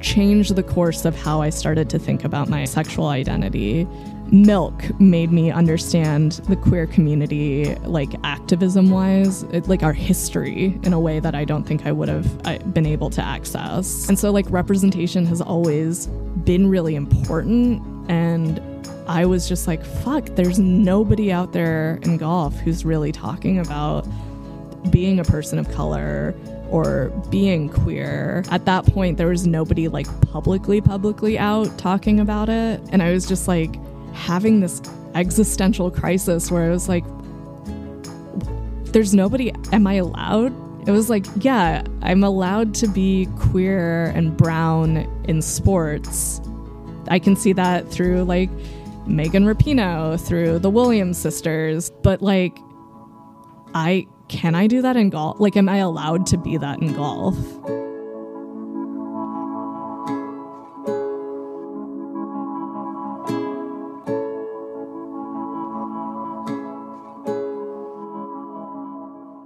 changed 0.01 0.55
the 0.55 0.63
course 0.63 1.03
of 1.03 1.15
how 1.15 1.41
I 1.41 1.49
started 1.49 1.89
to 1.89 1.99
think 1.99 2.23
about 2.23 2.47
my 2.47 2.63
sexual 2.65 3.07
identity. 3.07 3.87
Milk 4.31 4.99
made 4.99 5.31
me 5.31 5.51
understand 5.51 6.33
the 6.47 6.55
queer 6.55 6.87
community, 6.87 7.75
like 7.85 8.13
activism 8.23 8.89
wise, 8.89 9.43
like 9.67 9.83
our 9.83 9.93
history 9.93 10.79
in 10.83 10.93
a 10.93 10.99
way 10.99 11.19
that 11.19 11.35
I 11.35 11.43
don't 11.45 11.63
think 11.63 11.85
I 11.85 11.91
would 11.91 12.09
have 12.09 12.73
been 12.73 12.85
able 12.85 13.09
to 13.11 13.21
access. 13.21 14.07
And 14.07 14.17
so, 14.17 14.31
like, 14.31 14.45
representation 14.49 15.25
has 15.25 15.41
always 15.41 16.07
been 16.43 16.67
really 16.67 16.95
important 16.95 17.83
and 18.07 18.61
I 19.07 19.25
was 19.25 19.47
just 19.47 19.67
like, 19.67 19.85
fuck, 19.85 20.25
there's 20.35 20.57
nobody 20.57 21.31
out 21.31 21.53
there 21.53 21.99
in 22.01 22.17
golf 22.17 22.57
who's 22.59 22.85
really 22.85 23.11
talking 23.11 23.59
about 23.59 24.07
being 24.91 25.19
a 25.19 25.23
person 25.23 25.59
of 25.59 25.69
color 25.71 26.33
or 26.69 27.09
being 27.29 27.69
queer. 27.69 28.43
At 28.49 28.65
that 28.65 28.85
point, 28.85 29.17
there 29.17 29.27
was 29.27 29.45
nobody 29.45 29.87
like 29.87 30.07
publicly, 30.21 30.81
publicly 30.81 31.37
out 31.37 31.77
talking 31.77 32.19
about 32.19 32.49
it. 32.49 32.81
And 32.91 33.03
I 33.03 33.11
was 33.11 33.27
just 33.27 33.47
like 33.47 33.75
having 34.13 34.59
this 34.59 34.81
existential 35.13 35.91
crisis 35.91 36.51
where 36.51 36.63
I 36.63 36.69
was 36.69 36.89
like, 36.89 37.03
there's 38.91 39.13
nobody, 39.13 39.53
am 39.71 39.85
I 39.85 39.95
allowed? 39.95 40.53
It 40.87 40.91
was 40.91 41.09
like, 41.09 41.25
yeah, 41.39 41.83
I'm 42.01 42.23
allowed 42.23 42.73
to 42.75 42.87
be 42.87 43.27
queer 43.39 44.05
and 44.15 44.35
brown 44.35 44.97
in 45.27 45.41
sports 45.41 46.41
I 47.07 47.19
can 47.19 47.35
see 47.35 47.53
that 47.53 47.89
through 47.89 48.23
like 48.23 48.49
Megan 49.07 49.45
Rapinoe, 49.45 50.19
through 50.19 50.59
the 50.59 50.69
Williams 50.69 51.17
sisters, 51.17 51.91
but 52.03 52.21
like 52.21 52.57
I 53.73 54.07
can 54.27 54.55
I 54.55 54.67
do 54.67 54.81
that 54.81 54.95
in 54.95 55.09
golf? 55.09 55.39
Like 55.39 55.55
am 55.55 55.69
I 55.69 55.77
allowed 55.77 56.25
to 56.27 56.37
be 56.37 56.57
that 56.57 56.81
in 56.81 56.93
golf? 56.93 57.35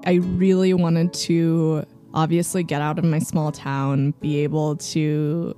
I 0.05 0.13
really 0.13 0.73
wanted 0.73 1.13
to 1.13 1.85
obviously 2.15 2.63
get 2.63 2.81
out 2.81 2.97
of 2.97 3.05
my 3.05 3.19
small 3.19 3.51
town, 3.51 4.15
be 4.21 4.37
able 4.37 4.77
to 4.77 5.55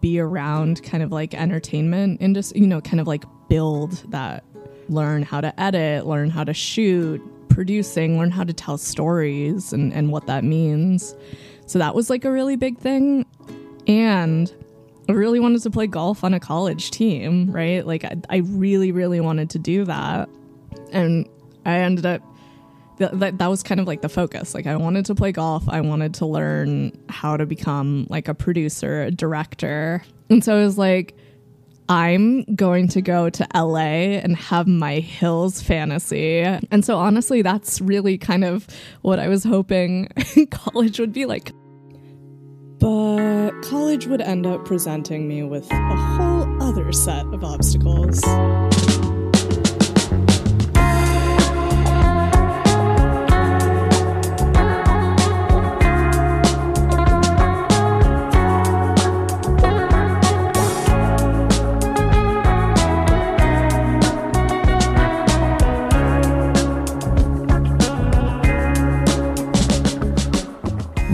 be 0.00 0.18
around 0.18 0.82
kind 0.82 1.02
of 1.02 1.12
like 1.12 1.34
entertainment 1.34 2.20
industry, 2.20 2.60
you 2.60 2.66
know, 2.66 2.80
kind 2.80 3.00
of 3.00 3.06
like 3.06 3.24
build 3.48 3.92
that, 4.10 4.44
learn 4.88 5.22
how 5.22 5.40
to 5.40 5.58
edit, 5.60 6.06
learn 6.06 6.30
how 6.30 6.44
to 6.44 6.54
shoot, 6.54 7.20
producing, 7.48 8.18
learn 8.18 8.30
how 8.30 8.44
to 8.44 8.52
tell 8.52 8.78
stories 8.78 9.72
and, 9.72 9.92
and 9.92 10.10
what 10.10 10.26
that 10.26 10.44
means. 10.44 11.14
So 11.66 11.78
that 11.78 11.94
was 11.94 12.10
like 12.10 12.24
a 12.24 12.30
really 12.30 12.56
big 12.56 12.78
thing. 12.78 13.26
And 13.86 14.52
I 15.08 15.12
really 15.12 15.40
wanted 15.40 15.62
to 15.62 15.70
play 15.70 15.86
golf 15.86 16.24
on 16.24 16.34
a 16.34 16.40
college 16.40 16.90
team, 16.90 17.50
right? 17.50 17.86
Like 17.86 18.04
I, 18.04 18.16
I 18.28 18.36
really, 18.38 18.92
really 18.92 19.20
wanted 19.20 19.50
to 19.50 19.58
do 19.58 19.84
that. 19.84 20.28
And 20.92 21.28
I 21.64 21.78
ended 21.78 22.06
up 22.06 22.22
that, 22.98 23.18
that, 23.20 23.38
that 23.38 23.46
was 23.48 23.62
kind 23.62 23.80
of 23.80 23.86
like 23.86 24.02
the 24.02 24.08
focus. 24.08 24.54
Like 24.54 24.66
I 24.66 24.76
wanted 24.76 25.06
to 25.06 25.14
play 25.14 25.32
golf. 25.32 25.68
I 25.68 25.80
wanted 25.80 26.14
to 26.14 26.26
learn 26.26 26.92
how 27.08 27.36
to 27.36 27.46
become 27.46 28.06
like 28.08 28.28
a 28.28 28.34
producer, 28.34 29.02
a 29.02 29.10
director. 29.10 30.02
And 30.30 30.42
so 30.42 30.56
I 30.56 30.64
was 30.64 30.78
like, 30.78 31.14
I'm 31.88 32.42
going 32.56 32.88
to 32.88 33.00
go 33.00 33.30
to 33.30 33.46
LA 33.54 34.18
and 34.18 34.36
have 34.36 34.66
my 34.66 34.98
Hills 34.98 35.62
fantasy. 35.62 36.40
And 36.40 36.84
so 36.84 36.96
honestly, 36.96 37.42
that's 37.42 37.80
really 37.80 38.18
kind 38.18 38.44
of 38.44 38.66
what 39.02 39.18
I 39.18 39.28
was 39.28 39.44
hoping 39.44 40.08
college 40.50 40.98
would 40.98 41.12
be 41.12 41.26
like. 41.26 41.52
But 42.78 43.52
college 43.62 44.06
would 44.06 44.20
end 44.20 44.46
up 44.46 44.64
presenting 44.64 45.28
me 45.28 45.42
with 45.42 45.70
a 45.70 45.96
whole 45.96 46.62
other 46.62 46.92
set 46.92 47.24
of 47.26 47.44
obstacles. 47.44 48.20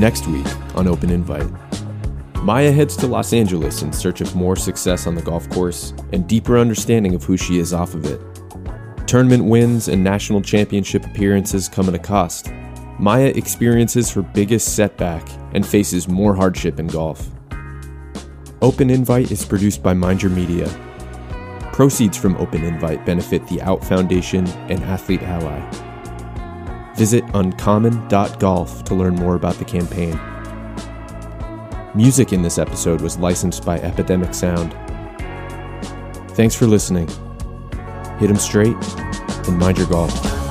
Next 0.03 0.27
week 0.27 0.49
on 0.75 0.89
Open 0.89 1.11
Invite, 1.11 1.49
Maya 2.43 2.73
heads 2.73 2.97
to 2.97 3.07
Los 3.07 3.33
Angeles 3.33 3.83
in 3.83 3.93
search 3.93 4.21
of 4.21 4.35
more 4.35 4.57
success 4.57 5.07
on 5.07 5.15
the 5.15 5.23
golf 5.23 5.49
course 5.51 5.95
and 6.13 6.27
deeper 6.27 6.59
understanding 6.59 7.15
of 7.15 7.23
who 7.23 7.37
she 7.37 7.61
is 7.61 7.73
off 7.73 7.95
of 7.95 8.05
it. 8.07 8.21
Tournament 9.07 9.45
wins 9.45 9.87
and 9.87 10.03
national 10.03 10.43
championship 10.43 11.07
appearances 11.07 11.69
come 11.69 11.87
at 11.87 11.95
a 11.95 12.01
cost. 12.01 12.51
Maya 12.99 13.29
experiences 13.37 14.11
her 14.11 14.23
biggest 14.23 14.75
setback 14.75 15.25
and 15.55 15.65
faces 15.65 16.09
more 16.09 16.35
hardship 16.35 16.81
in 16.81 16.89
golf. 16.89 17.31
Open 18.61 18.91
Invite 18.91 19.31
is 19.31 19.45
produced 19.45 19.85
by 19.85 19.95
Mind 19.95 20.21
Your 20.21 20.33
Media. 20.33 20.69
Proceeds 21.73 22.19
from 22.19 22.37
Open 22.39 22.65
Invite 22.65 23.07
benefit 23.07 23.47
the 23.47 23.63
Out 23.63 23.85
Foundation 23.85 24.49
and 24.69 24.83
Athlete 24.83 25.23
Ally. 25.23 25.92
Visit 26.97 27.25
uncommon.golf 27.35 28.85
to 28.85 28.95
learn 28.95 29.15
more 29.15 29.35
about 29.35 29.57
the 29.57 29.65
campaign. 29.65 30.21
Music 31.95 32.33
in 32.33 32.43
this 32.43 32.59
episode 32.59 33.01
was 33.01 33.19
licensed 33.19 33.65
by 33.65 33.79
Epidemic 33.81 34.35
Sound. 34.35 34.75
Thanks 36.31 36.55
for 36.55 36.67
listening. 36.67 37.09
Hit 38.19 38.31
'em 38.31 38.37
straight 38.37 38.77
and 39.47 39.59
mind 39.59 39.79
your 39.79 39.87
golf. 39.89 40.42